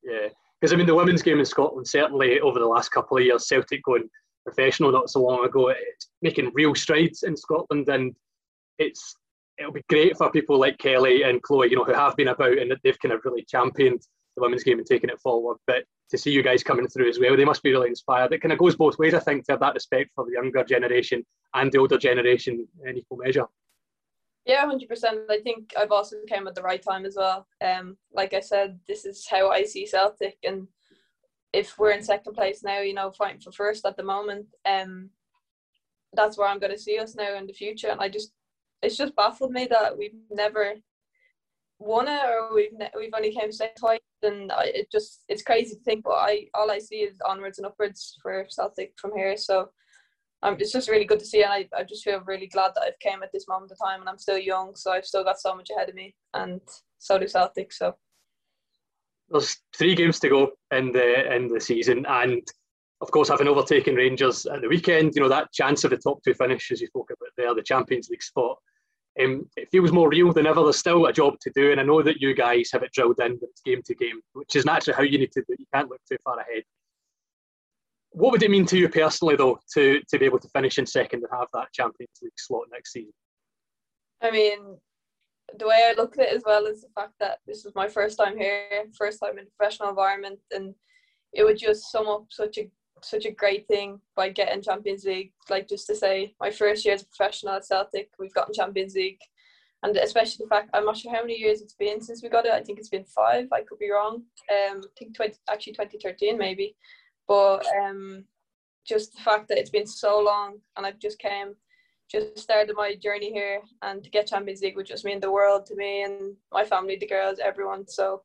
yeah, 0.03 0.29
because 0.61 0.73
I 0.73 0.77
mean 0.77 0.87
the 0.87 0.95
women's 0.95 1.23
game 1.23 1.39
in 1.39 1.45
Scotland 1.45 1.87
certainly 1.87 2.41
over 2.41 2.59
the 2.59 2.67
last 2.67 2.91
couple 2.91 3.19
of 3.19 3.25
years, 3.25 3.47
Celtic 3.47 3.83
going 3.85 4.09
professional 4.45 4.91
not 4.93 5.11
so 5.11 5.21
long 5.21 5.45
ago, 5.45 5.69
it's 5.69 6.11
making 6.23 6.51
real 6.55 6.75
strides 6.75 7.25
in 7.25 7.37
Scotland 7.37 7.89
and 7.89 8.15
it's 8.79 9.15
it'll 9.61 9.73
be 9.73 9.85
great 9.89 10.17
for 10.17 10.31
people 10.31 10.59
like 10.59 10.79
Kelly 10.79 11.23
and 11.23 11.43
Chloe, 11.43 11.69
you 11.71 11.77
know, 11.77 11.85
who 11.85 11.93
have 11.93 12.17
been 12.17 12.29
about 12.29 12.59
and 12.59 12.71
that 12.71 12.79
they've 12.83 12.99
kind 12.99 13.13
of 13.13 13.21
really 13.25 13.45
championed 13.45 14.01
the 14.37 14.43
women's 14.43 14.65
game 14.65 14.79
and 14.79 14.87
taken 14.87 15.11
it 15.11 15.21
forward. 15.21 15.59
But 15.67 15.85
to 16.11 16.19
see 16.19 16.31
you 16.31 16.43
guys 16.43 16.63
coming 16.63 16.89
through 16.89 17.11
as 17.11 17.21
well, 17.21 17.37
they 17.37 17.45
must 17.45 17.63
be 17.63 17.71
really 17.71 17.89
inspired. 17.89 18.33
It 18.33 18.41
kind 18.41 18.53
of 18.53 18.59
goes 18.59 18.75
both 18.75 18.99
ways, 18.99 19.15
I 19.15 19.21
think, 19.21 19.45
to 19.45 19.53
have 19.53 19.61
that 19.61 19.75
respect 19.75 20.11
for 20.15 20.25
the 20.25 20.33
younger 20.33 20.65
generation 20.65 21.25
and 21.55 21.71
the 21.71 21.79
older 21.79 21.99
generation 21.99 22.67
in 22.87 22.97
equal 22.97 23.19
measure. 23.19 23.47
Yeah, 24.47 24.65
hundred 24.67 24.89
percent. 24.89 25.21
I 25.29 25.41
think 25.41 25.75
I've 25.79 25.93
also 25.93 26.17
came 26.27 26.49
at 26.49 26.55
the 26.55 26.63
right 26.63 26.83
time 26.83 27.05
as 27.05 27.15
well. 27.17 27.47
Um, 27.63 27.99
like 28.13 28.33
I 28.33 28.41
said, 28.41 28.81
this 28.89 29.05
is 29.05 29.27
how 29.31 29.51
I 29.51 29.65
see 29.65 29.87
Celtic, 29.87 30.39
and 30.43 30.67
if 31.53 31.79
we're 31.79 31.91
in 31.91 32.03
second 32.03 32.33
place 32.33 32.63
now, 32.63 32.81
you 32.81 32.95
know, 32.95 33.11
fighting 33.11 33.41
for 33.41 33.53
first 33.53 33.85
at 33.85 33.97
the 33.97 34.03
moment, 34.03 34.47
um, 34.65 35.11
that's 36.15 36.39
where 36.39 36.49
I'm 36.49 36.59
going 36.59 36.73
to 36.73 36.79
see 36.79 36.99
us 36.99 37.15
now 37.15 37.37
in 37.37 37.47
the 37.47 37.53
future. 37.53 37.89
And 37.89 38.01
I 38.01 38.09
just 38.09 38.33
it's 38.83 38.97
just 38.97 39.17
baffled 39.17 39.53
me 39.53 39.67
that 39.71 39.97
we've 39.97 40.15
never 40.31 40.75
won 41.79 42.09
it 42.09 42.23
or 42.25 42.55
we've 42.55 42.73
we've 42.97 43.15
only 43.15 43.33
came 43.33 43.51
second 43.51 43.77
twice, 43.79 44.01
and 44.23 44.53
I, 44.53 44.65
it 44.67 44.91
just 44.93 45.25
it's 45.29 45.43
crazy 45.43 45.75
to 45.75 45.81
think. 45.83 46.05
But 46.05 46.13
I 46.13 46.47
all 46.55 46.71
I 46.71 46.79
see 46.79 46.97
is 46.97 47.17
onwards 47.27 47.59
and 47.59 47.67
upwards 47.67 48.19
for 48.23 48.47
Celtic 48.49 48.93
from 49.01 49.13
here. 49.17 49.37
So 49.37 49.71
um, 50.43 50.57
it's 50.59 50.73
just 50.73 50.89
really 50.89 51.05
good 51.05 51.19
to 51.19 51.27
see, 51.27 51.43
and 51.43 51.53
I, 51.53 51.69
I 51.77 51.83
just 51.85 52.05
feel 52.05 52.21
really 52.27 52.47
glad 52.47 52.73
that 52.75 52.83
I've 52.83 52.99
came 53.01 53.23
at 53.23 53.31
this 53.33 53.47
moment 53.49 53.73
of 53.73 53.79
time, 53.79 54.01
and 54.01 54.09
I'm 54.09 54.19
still 54.19 54.39
young, 54.39 54.75
so 54.75 54.93
I've 54.93 55.05
still 55.05 55.25
got 55.25 55.41
so 55.41 55.55
much 55.55 55.69
ahead 55.75 55.89
of 55.89 55.95
me, 55.95 56.15
and 56.35 56.61
so 56.99 57.19
do 57.19 57.29
Celtic. 57.29 57.73
So 57.73 57.95
there's 59.29 59.57
three 59.77 59.95
games 59.95 60.19
to 60.21 60.29
go 60.29 60.53
in 60.71 60.93
the 60.93 61.35
in 61.35 61.49
the 61.49 61.61
season, 61.61 62.07
and 62.09 62.43
of 63.03 63.11
course, 63.11 63.29
having 63.29 63.49
overtaken 63.49 63.95
Rangers 63.95 64.47
at 64.47 64.61
the 64.63 64.69
weekend, 64.69 65.15
you 65.15 65.23
know 65.23 65.29
that 65.29 65.53
chance 65.53 65.85
of 65.85 65.91
the 65.91 65.97
top 65.99 66.23
two 66.23 66.35
finish, 66.35 66.71
as 66.71 66.81
you 66.81 66.87
spoke 66.87 67.11
about 67.11 67.31
there, 67.37 67.55
the 67.55 67.63
Champions 67.63 68.09
League 68.09 68.23
spot. 68.23 68.59
Um, 69.19 69.49
it 69.57 69.69
feels 69.73 69.93
more 69.93 70.09
real 70.09 70.33
than 70.33 70.47
ever. 70.47 70.63
There's 70.63 70.79
still 70.79 71.07
a 71.07 71.13
job 71.13 71.35
to 71.41 71.51
do, 71.55 71.73
and 71.73 71.81
I 71.81 71.85
know 71.85 72.03
that 72.03 72.21
you 72.21 72.35
guys 72.35 72.71
have 72.73 72.83
it 72.83 72.93
drilled 72.93 73.21
in, 73.21 73.39
but 73.39 73.49
it's 73.51 73.61
game 73.63 73.83
to 73.85 73.95
game, 73.95 74.21
which 74.35 74.55
is 74.55 74.65
naturally 74.65 74.97
how 74.97 75.03
you 75.03 75.19
need 75.19 75.33
to 75.33 75.43
do. 75.49 75.57
You 75.59 75.67
can't 75.75 75.91
look 75.91 76.01
too 76.09 76.17
far 76.23 76.39
ahead. 76.39 76.63
What 78.13 78.33
would 78.33 78.43
it 78.43 78.51
mean 78.51 78.67
to 78.67 78.79
you 78.79 78.89
personally, 78.89 79.37
though, 79.37 79.59
to, 79.75 80.01
to 80.09 80.19
be 80.19 80.25
able 80.25 80.39
to 80.41 80.49
finish 80.49 80.79
in 80.79 80.87
second 80.87 81.23
and 81.23 81.39
have 81.39 81.49
that 81.55 81.73
Champions 81.73 82.19
League 82.23 82.33
slot 82.37 82.67
next 82.73 82.93
season? 82.93 83.13
I 84.23 84.31
mean, 84.31 84.77
the 85.59 85.67
way 85.67 85.89
I 85.89 86.01
look 86.01 86.19
at 86.19 86.27
it 86.27 86.35
as 86.35 86.43
well 86.45 86.67
is 86.67 86.83
the 86.83 86.89
fact 86.95 87.13
that 87.21 87.39
this 87.47 87.65
was 87.65 87.75
my 87.75 87.89
first 87.89 88.19
time 88.19 88.39
here, 88.39 88.85
first 88.97 89.21
time 89.21 89.39
in 89.39 89.47
a 89.47 89.57
professional 89.57 89.89
environment, 89.89 90.39
and 90.51 90.75
it 91.33 91.45
would 91.45 91.59
just 91.59 91.91
sum 91.91 92.09
up 92.09 92.27
such 92.31 92.59
a 92.59 92.71
such 93.03 93.25
a 93.25 93.31
great 93.31 93.67
thing 93.67 94.01
by 94.17 94.29
getting 94.29 94.63
Champions 94.63 95.05
League. 95.05 95.33
Like 95.49 95.69
just 95.69 95.87
to 95.89 95.95
say, 95.95 96.35
my 96.41 96.51
first 96.51 96.85
year 96.85 96.95
as 96.95 97.03
a 97.03 97.07
professional 97.07 97.55
at 97.55 97.65
Celtic, 97.65 98.11
we've 98.19 98.35
gotten 98.35 98.55
Champions 98.55 98.95
League, 98.95 99.21
and 99.83 99.97
especially 99.97 100.45
the 100.45 100.49
fact 100.49 100.71
I'm 100.75 100.85
not 100.85 100.97
sure 100.97 101.15
how 101.15 101.23
many 101.23 101.39
years 101.39 101.61
it's 101.61 101.75
been 101.75 102.01
since 102.01 102.23
we 102.23 102.29
got 102.29 102.47
it. 102.47 102.53
I 102.53 102.63
think 102.63 102.79
it's 102.79 102.89
been 102.89 103.05
five. 103.05 103.47
I 103.53 103.63
could 103.63 103.79
be 103.79 103.91
wrong. 103.91 104.23
Um, 104.51 104.83
I 104.85 104.89
think 104.99 105.17
20, 105.17 105.35
actually 105.51 105.73
2013 105.75 106.37
maybe. 106.37 106.77
But 107.27 107.65
um, 107.81 108.25
just 108.87 109.15
the 109.15 109.23
fact 109.23 109.49
that 109.49 109.59
it's 109.59 109.71
been 109.71 109.87
so 109.87 110.21
long 110.21 110.59
and 110.77 110.85
I've 110.85 110.99
just 110.99 111.19
came, 111.19 111.55
just 112.11 112.39
started 112.39 112.75
my 112.77 112.97
journey 112.97 113.33
here, 113.33 113.61
and 113.83 114.03
to 114.03 114.11
get 114.11 114.27
Champions 114.27 114.63
League 114.63 114.77
would 114.77 114.87
just 114.87 115.05
mean 115.05 115.21
the 115.21 115.31
world 115.31 115.65
to 115.67 115.77
me 115.77 116.03
and 116.03 116.35
my 116.53 116.65
family, 116.65 116.97
the 116.97 117.07
girls, 117.07 117.39
everyone. 117.39 117.87
So 117.87 118.23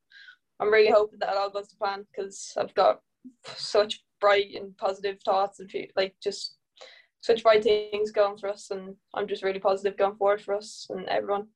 I'm 0.59 0.73
really 0.73 0.91
hoping 0.91 1.19
that 1.19 1.29
it 1.29 1.37
all 1.37 1.49
goes 1.49 1.67
to 1.69 1.77
plan 1.77 2.05
because 2.11 2.53
I've 2.57 2.73
got 2.73 3.01
such 3.55 4.03
bright 4.25 4.55
and 4.55 4.75
positive 4.77 5.19
thoughts 5.23 5.59
and 5.59 5.71
like 5.95 6.15
just 6.19 6.55
such 7.21 7.43
bright 7.43 7.63
things 7.63 8.09
going 8.11 8.37
for 8.37 8.49
us, 8.49 8.71
and 8.71 8.95
I'm 9.13 9.27
just 9.27 9.43
really 9.43 9.59
positive 9.59 9.97
going 9.97 10.15
forward 10.15 10.41
for 10.41 10.55
us 10.55 10.87
and 10.89 11.07
everyone. 11.07 11.47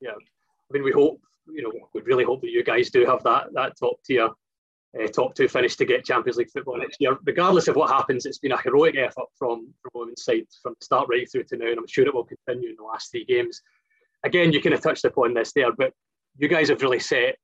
Yeah, 0.00 0.10
I 0.10 0.70
mean, 0.72 0.82
we 0.82 0.90
hope 0.90 1.20
you 1.46 1.62
know 1.62 1.70
we 1.94 2.00
really 2.00 2.24
hope 2.24 2.40
that 2.40 2.50
you 2.50 2.64
guys 2.64 2.90
do 2.90 3.06
have 3.06 3.22
that 3.22 3.52
that 3.54 3.74
top 3.78 4.02
tier 4.04 4.28
uh, 5.00 5.06
top 5.06 5.36
two 5.36 5.46
finish 5.46 5.76
to 5.76 5.84
get 5.84 6.04
Champions 6.04 6.36
League 6.36 6.50
football 6.50 6.78
next 6.78 6.96
year. 7.00 7.16
Regardless 7.24 7.68
of 7.68 7.76
what 7.76 7.90
happens, 7.90 8.26
it's 8.26 8.40
been 8.40 8.58
a 8.58 8.60
heroic 8.60 8.96
effort 8.96 9.28
from 9.38 9.72
from 9.80 9.92
women's 9.94 10.24
side 10.24 10.46
from 10.60 10.74
the 10.80 10.84
start 10.84 11.06
right 11.08 11.30
through 11.30 11.44
to 11.44 11.56
now, 11.56 11.68
and 11.68 11.78
I'm 11.78 11.86
sure 11.86 12.04
it 12.04 12.14
will 12.14 12.24
continue 12.24 12.70
in 12.70 12.76
the 12.76 12.82
last 12.82 13.12
three 13.12 13.24
games. 13.24 13.62
Again, 14.24 14.52
you 14.52 14.60
kind 14.60 14.74
of 14.74 14.82
touched 14.82 15.04
upon 15.04 15.32
this 15.32 15.52
there, 15.52 15.70
but 15.70 15.92
you 16.38 16.48
guys 16.48 16.70
have 16.70 16.82
really 16.82 16.98
set 16.98 17.36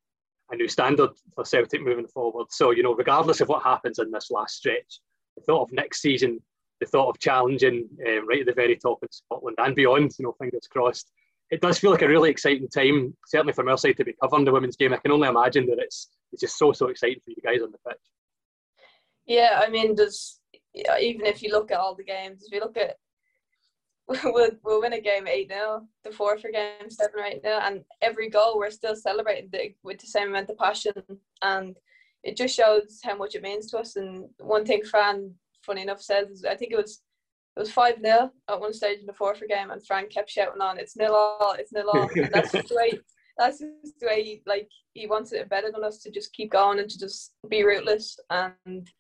a 0.53 0.57
new 0.57 0.69
standard 0.69 1.11
for 1.35 1.45
Celtic 1.45 1.83
moving 1.83 2.07
forward. 2.07 2.47
So 2.51 2.71
you 2.71 2.83
know, 2.83 2.95
regardless 2.95 3.41
of 3.41 3.49
what 3.49 3.63
happens 3.63 3.99
in 3.99 4.11
this 4.11 4.31
last 4.31 4.57
stretch, 4.57 5.01
the 5.37 5.43
thought 5.43 5.63
of 5.63 5.73
next 5.73 6.01
season, 6.03 6.41
the 6.81 6.87
thought 6.87 7.09
of 7.09 7.19
challenging 7.19 7.89
um, 8.07 8.29
right 8.29 8.41
at 8.41 8.47
the 8.47 8.53
very 8.53 8.77
top 8.77 8.99
in 9.03 9.09
Scotland 9.11 9.57
and 9.59 9.75
beyond, 9.75 10.13
you 10.19 10.25
know, 10.25 10.35
fingers 10.39 10.69
crossed. 10.71 11.11
It 11.51 11.61
does 11.61 11.79
feel 11.79 11.91
like 11.91 12.03
a 12.03 12.09
really 12.09 12.31
exciting 12.31 12.69
time, 12.69 13.15
certainly 13.27 13.53
from 13.53 13.69
our 13.69 13.77
side, 13.77 13.97
to 13.99 14.05
be 14.05 14.15
covering 14.23 14.45
the 14.45 14.53
women's 14.53 14.77
game. 14.77 14.93
I 14.93 14.97
can 14.97 15.13
only 15.13 15.29
imagine 15.29 15.67
that 15.67 15.79
it's 15.79 16.09
it's 16.33 16.41
just 16.41 16.59
so 16.59 16.73
so 16.73 16.89
exciting 16.89 17.21
for 17.25 17.31
you 17.31 17.43
guys 17.45 17.63
on 17.63 17.73
the 17.73 17.79
pitch. 17.91 18.01
Yeah, 19.27 19.61
I 19.63 19.69
mean, 19.69 19.95
there's 19.95 20.41
even 20.75 21.27
if 21.27 21.43
you 21.43 21.51
look 21.51 21.71
at 21.71 21.79
all 21.79 21.95
the 21.95 22.05
games, 22.05 22.45
if 22.47 22.53
you 22.53 22.61
look 22.61 22.77
at 22.77 22.97
we'll, 24.25 24.51
we'll 24.65 24.81
win 24.81 24.95
a 24.95 25.01
game 25.01 25.27
8 25.27 25.49
0, 25.49 25.87
the 26.05 26.11
Forfar 26.11 26.53
game 26.53 26.91
7 26.91 27.13
right 27.17 27.41
now, 27.43 27.61
and 27.63 27.85
every 28.01 28.29
goal 28.29 28.59
we're 28.59 28.71
still 28.71 28.97
celebrating 28.97 29.49
the, 29.53 29.75
with 29.83 29.99
the 29.99 30.07
same 30.07 30.29
amount 30.29 30.51
of 30.51 30.59
passion. 30.59 30.93
And 31.43 31.77
it 32.25 32.37
just 32.37 32.55
shows 32.55 33.01
how 33.03 33.17
much 33.17 33.35
it 33.35 33.43
means 33.43 33.71
to 33.71 33.79
us. 33.79 33.97
And 33.97 34.29
one 34.39 34.65
thing 34.65 34.83
Fran, 34.83 35.33
funny 35.65 35.83
enough, 35.83 36.03
says, 36.03 36.45
I 36.49 36.57
think 36.57 36.73
it 36.73 36.77
was 36.77 37.03
it 37.57 37.61
was 37.61 37.73
5 37.73 38.01
0 38.01 38.31
at 38.49 38.61
one 38.61 38.73
stage 38.73 39.01
in 39.01 39.07
the 39.07 39.13
Forfar 39.13 39.49
game, 39.49 39.71
and 39.71 39.87
Fran 39.87 40.09
kept 40.09 40.31
shouting 40.31 40.63
on, 40.63 40.79
It's 40.79 40.97
nil 40.97 41.15
all, 41.15 41.55
it's 41.59 41.73
nil 41.73 41.91
all. 41.93 42.09
that's 42.33 42.53
just 42.53 42.69
the 42.69 42.77
way 42.77 42.99
that's 43.39 43.59
just 43.59 43.99
the 44.01 44.07
way 44.07 44.23
he 44.23 44.43
like 44.47 44.69
he 44.95 45.07
wants 45.07 45.33
it 45.33 45.49
better 45.49 45.71
than 45.73 45.85
us 45.85 45.99
to 45.99 46.11
just 46.11 46.33
keep 46.33 46.53
going 46.53 46.79
and 46.79 46.91
to 46.91 46.99
just 46.99 47.33
be 47.49 47.65
rootless 47.65 48.19
and 48.31 48.91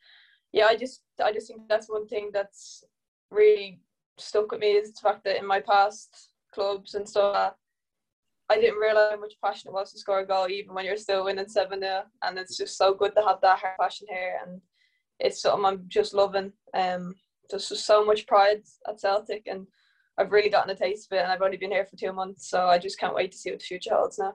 yeah 0.52 0.66
I 0.66 0.76
just 0.76 1.02
I 1.22 1.32
just 1.32 1.48
think 1.48 1.62
that's 1.68 1.90
one 1.90 2.06
thing 2.06 2.30
that's 2.32 2.84
really 3.30 3.80
stuck 4.22 4.50
with 4.50 4.60
me 4.60 4.72
is 4.72 4.92
the 4.92 5.00
fact 5.00 5.24
that 5.24 5.38
in 5.38 5.46
my 5.46 5.60
past 5.60 6.30
clubs 6.52 6.94
and 6.94 7.08
stuff 7.08 7.54
I 8.48 8.56
didn't 8.56 8.80
realize 8.80 9.12
how 9.12 9.20
much 9.20 9.34
passion 9.42 9.68
it 9.68 9.74
was 9.74 9.92
to 9.92 9.98
score 9.98 10.20
a 10.20 10.26
goal 10.26 10.48
even 10.48 10.74
when 10.74 10.84
you're 10.84 10.96
still 10.96 11.24
winning 11.24 11.48
7 11.48 11.80
0 11.80 12.02
and 12.22 12.38
it's 12.38 12.56
just 12.56 12.76
so 12.76 12.94
good 12.94 13.14
to 13.16 13.22
have 13.22 13.40
that 13.42 13.62
passion 13.80 14.06
here 14.10 14.40
and 14.46 14.60
it's 15.20 15.40
something 15.40 15.64
I'm 15.64 15.84
just 15.88 16.14
loving 16.14 16.52
um 16.74 17.14
there's 17.48 17.68
just 17.68 17.86
so 17.86 18.04
much 18.04 18.26
pride 18.26 18.62
at 18.88 19.00
Celtic 19.00 19.46
and 19.46 19.66
I've 20.18 20.32
really 20.32 20.50
gotten 20.50 20.70
a 20.70 20.74
taste 20.74 21.10
of 21.10 21.16
it, 21.16 21.22
and 21.22 21.32
I've 21.32 21.42
only 21.42 21.56
been 21.56 21.70
here 21.70 21.86
for 21.86 21.96
two 21.96 22.12
months, 22.12 22.48
so 22.48 22.66
I 22.66 22.78
just 22.78 22.98
can't 22.98 23.14
wait 23.14 23.32
to 23.32 23.38
see 23.38 23.50
what 23.50 23.60
the 23.60 23.64
future 23.64 23.94
holds 23.94 24.18
now. 24.18 24.34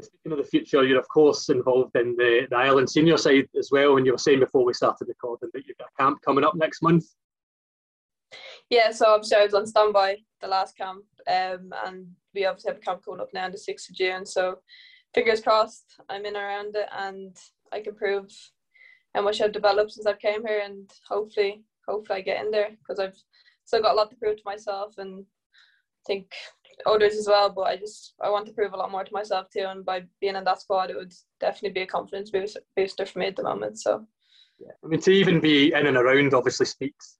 Speaking 0.00 0.32
of 0.32 0.38
the 0.38 0.44
future, 0.44 0.84
you're 0.84 0.98
of 0.98 1.08
course 1.08 1.48
involved 1.48 1.96
in 1.96 2.14
the, 2.16 2.46
the 2.50 2.56
Ireland 2.56 2.90
senior 2.90 3.16
side 3.16 3.48
as 3.56 3.70
well, 3.70 3.96
and 3.96 4.04
you 4.04 4.12
were 4.12 4.18
saying 4.18 4.40
before 4.40 4.64
we 4.64 4.74
started 4.74 5.08
recording 5.08 5.50
that 5.54 5.64
you've 5.66 5.78
got 5.78 5.88
a 5.98 6.02
camp 6.02 6.20
coming 6.22 6.44
up 6.44 6.54
next 6.54 6.82
month. 6.82 7.04
Yeah, 8.70 8.90
so 8.90 9.06
obviously 9.06 9.38
I 9.38 9.44
was 9.44 9.54
on 9.54 9.66
standby 9.66 10.16
the 10.40 10.48
last 10.48 10.76
camp, 10.76 11.04
um, 11.28 11.72
and 11.86 12.06
we 12.34 12.44
obviously 12.46 12.70
have 12.70 12.78
a 12.78 12.84
camp 12.84 13.04
coming 13.04 13.20
up 13.20 13.28
now 13.32 13.44
on 13.44 13.52
the 13.52 13.58
6th 13.58 13.88
of 13.88 13.94
June, 13.94 14.26
so 14.26 14.58
fingers 15.16 15.40
crossed 15.40 15.98
I'm 16.10 16.26
in 16.26 16.36
around 16.36 16.76
it 16.76 16.88
and 16.96 17.34
I 17.72 17.80
can 17.80 17.94
prove 17.94 18.30
how 19.14 19.22
much 19.22 19.40
I've 19.40 19.52
developed 19.52 19.92
since 19.92 20.06
I've 20.06 20.18
came 20.18 20.46
here 20.46 20.60
and 20.62 20.90
hopefully 21.08 21.62
hopefully 21.88 22.18
I 22.18 22.22
get 22.22 22.44
in 22.44 22.50
there 22.50 22.70
because 22.78 23.00
I've 23.00 23.16
still 23.64 23.80
got 23.80 23.92
a 23.92 23.94
lot 23.94 24.10
to 24.10 24.16
prove 24.16 24.36
to 24.36 24.42
myself 24.44 24.94
and 24.98 25.24
I 25.24 26.02
think 26.06 26.26
others 26.84 27.16
as 27.16 27.26
well. 27.26 27.48
But 27.48 27.62
I 27.62 27.76
just 27.76 28.12
I 28.22 28.28
want 28.28 28.46
to 28.46 28.52
prove 28.52 28.74
a 28.74 28.76
lot 28.76 28.90
more 28.90 29.04
to 29.04 29.12
myself 29.12 29.48
too. 29.50 29.64
And 29.66 29.86
by 29.86 30.02
being 30.20 30.36
in 30.36 30.44
that 30.44 30.60
squad, 30.60 30.90
it 30.90 30.96
would 30.96 31.14
definitely 31.40 31.70
be 31.70 31.82
a 31.82 31.86
confidence 31.86 32.30
booster 32.30 33.06
for 33.06 33.18
me 33.18 33.28
at 33.28 33.36
the 33.36 33.42
moment. 33.42 33.80
So 33.80 34.06
yeah, 34.58 34.72
I 34.84 34.86
mean 34.86 35.00
to 35.00 35.10
even 35.10 35.40
be 35.40 35.72
in 35.72 35.86
and 35.86 35.96
around 35.96 36.34
obviously 36.34 36.66
speaks 36.66 37.15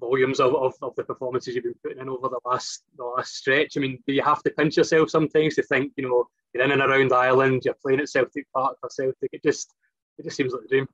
volumes 0.00 0.40
of, 0.40 0.54
of, 0.54 0.74
of 0.82 0.94
the 0.96 1.04
performances 1.04 1.54
you've 1.54 1.64
been 1.64 1.74
putting 1.82 1.98
in 1.98 2.08
over 2.08 2.28
the 2.28 2.40
last 2.44 2.84
the 2.96 3.04
last 3.04 3.36
stretch. 3.36 3.76
I 3.76 3.80
mean, 3.80 4.02
do 4.06 4.12
you 4.12 4.22
have 4.22 4.42
to 4.42 4.50
pinch 4.50 4.76
yourself 4.76 5.10
sometimes 5.10 5.54
to 5.56 5.62
think, 5.62 5.92
you 5.96 6.08
know, 6.08 6.26
you're 6.54 6.64
in 6.64 6.72
and 6.72 6.82
around 6.82 7.12
Ireland, 7.12 7.62
you're 7.64 7.76
playing 7.82 8.00
at 8.00 8.08
Celtic 8.08 8.46
Park 8.54 8.78
for 8.80 8.88
Celtic. 8.90 9.30
It 9.32 9.42
just 9.42 9.74
it 10.18 10.24
just 10.24 10.36
seems 10.36 10.52
like 10.52 10.64
a 10.64 10.68
dream. 10.68 10.88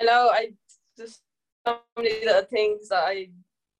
I 0.00 0.04
know. 0.04 0.30
I 0.32 0.52
just 0.98 1.22
so 1.66 1.78
many 1.96 2.24
little 2.24 2.42
things 2.42 2.88
that 2.88 3.04
I 3.04 3.28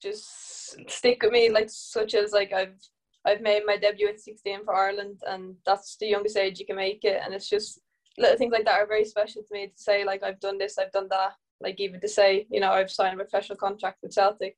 just 0.02 0.90
stick 0.90 1.22
with 1.22 1.32
me, 1.32 1.50
like 1.50 1.70
such 1.70 2.14
as 2.14 2.32
like 2.32 2.52
I've 2.52 2.76
I've 3.24 3.40
made 3.40 3.62
my 3.66 3.76
debut 3.76 4.08
at 4.08 4.20
16 4.20 4.64
for 4.64 4.74
Ireland, 4.74 5.20
and 5.26 5.56
that's 5.64 5.96
the 5.96 6.06
youngest 6.06 6.36
age 6.36 6.60
you 6.60 6.66
can 6.66 6.76
make 6.76 7.04
it, 7.04 7.20
and 7.24 7.34
it's 7.34 7.48
just 7.48 7.80
little 8.18 8.36
things 8.36 8.52
like 8.52 8.64
that 8.64 8.80
are 8.80 8.86
very 8.86 9.04
special 9.04 9.42
to 9.42 9.48
me 9.52 9.66
to 9.66 9.72
say 9.76 10.04
like 10.04 10.22
I've 10.22 10.40
done 10.40 10.58
this, 10.58 10.78
I've 10.78 10.92
done 10.92 11.08
that, 11.10 11.32
like 11.60 11.80
even 11.80 12.00
to 12.00 12.08
say 12.08 12.46
you 12.50 12.60
know 12.60 12.72
I've 12.72 12.90
signed 12.90 13.20
a 13.20 13.24
professional 13.24 13.58
contract 13.58 13.98
with 14.02 14.12
Celtic. 14.12 14.56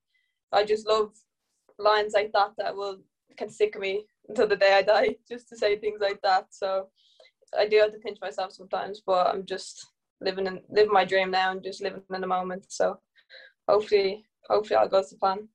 I 0.52 0.64
just 0.64 0.86
love 0.86 1.12
lines 1.78 2.12
like 2.14 2.32
that 2.32 2.52
that 2.58 2.74
will 2.74 2.98
can 3.36 3.48
stick 3.48 3.78
me 3.78 4.04
until 4.28 4.48
the 4.48 4.56
day 4.56 4.74
I 4.74 4.82
die, 4.82 5.16
just 5.30 5.48
to 5.48 5.56
say 5.56 5.78
things 5.78 6.00
like 6.00 6.20
that. 6.22 6.46
So 6.50 6.88
I 7.58 7.66
do 7.66 7.78
have 7.78 7.92
to 7.92 7.98
pinch 7.98 8.18
myself 8.20 8.52
sometimes, 8.52 9.02
but 9.06 9.28
I'm 9.28 9.46
just 9.46 9.86
living 10.20 10.46
in 10.46 10.60
living 10.68 10.92
my 10.92 11.04
dream 11.04 11.30
now 11.30 11.52
and 11.52 11.62
just 11.62 11.82
living 11.82 12.02
in 12.12 12.20
the 12.20 12.26
moment. 12.26 12.66
So 12.68 12.98
hopefully 13.68 14.24
hopefully 14.48 14.76
all 14.76 14.88
goes 14.88 15.10
to 15.10 15.16
plan. 15.16 15.48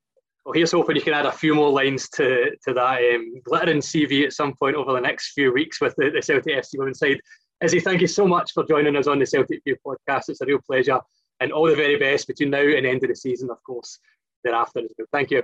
Well, 0.44 0.52
here's 0.52 0.72
hoping 0.72 0.96
you 0.96 1.02
can 1.02 1.14
add 1.14 1.24
a 1.24 1.32
few 1.32 1.54
more 1.54 1.70
lines 1.70 2.08
to, 2.10 2.50
to 2.66 2.74
that 2.74 2.98
um, 3.14 3.40
glittering 3.44 3.80
CV 3.80 4.24
at 4.24 4.34
some 4.34 4.52
point 4.54 4.76
over 4.76 4.92
the 4.92 5.00
next 5.00 5.32
few 5.32 5.54
weeks 5.54 5.80
with 5.80 5.94
the, 5.96 6.10
the 6.10 6.20
Celtic 6.20 6.54
FC 6.54 6.78
women's 6.78 6.98
side. 6.98 7.18
Izzy, 7.62 7.80
thank 7.80 8.02
you 8.02 8.06
so 8.06 8.26
much 8.26 8.52
for 8.52 8.62
joining 8.64 8.94
us 8.96 9.06
on 9.06 9.18
the 9.18 9.26
Celtic 9.26 9.62
View 9.64 9.76
podcast. 9.86 10.28
It's 10.28 10.42
a 10.42 10.46
real 10.46 10.58
pleasure, 10.66 11.00
and 11.40 11.52
all 11.52 11.66
the 11.66 11.76
very 11.76 11.96
best 11.96 12.26
between 12.26 12.50
now 12.50 12.60
and 12.60 12.86
end 12.86 13.02
of 13.02 13.08
the 13.08 13.16
season, 13.16 13.50
of 13.50 13.62
course, 13.62 13.98
thereafter 14.42 14.80
as 14.80 14.90
well. 14.98 15.06
Thank 15.12 15.30
you. 15.30 15.42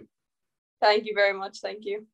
Thank 0.81 1.05
you 1.07 1.15
very 1.15 1.37
much. 1.37 1.59
Thank 1.61 1.85
you. 1.85 2.07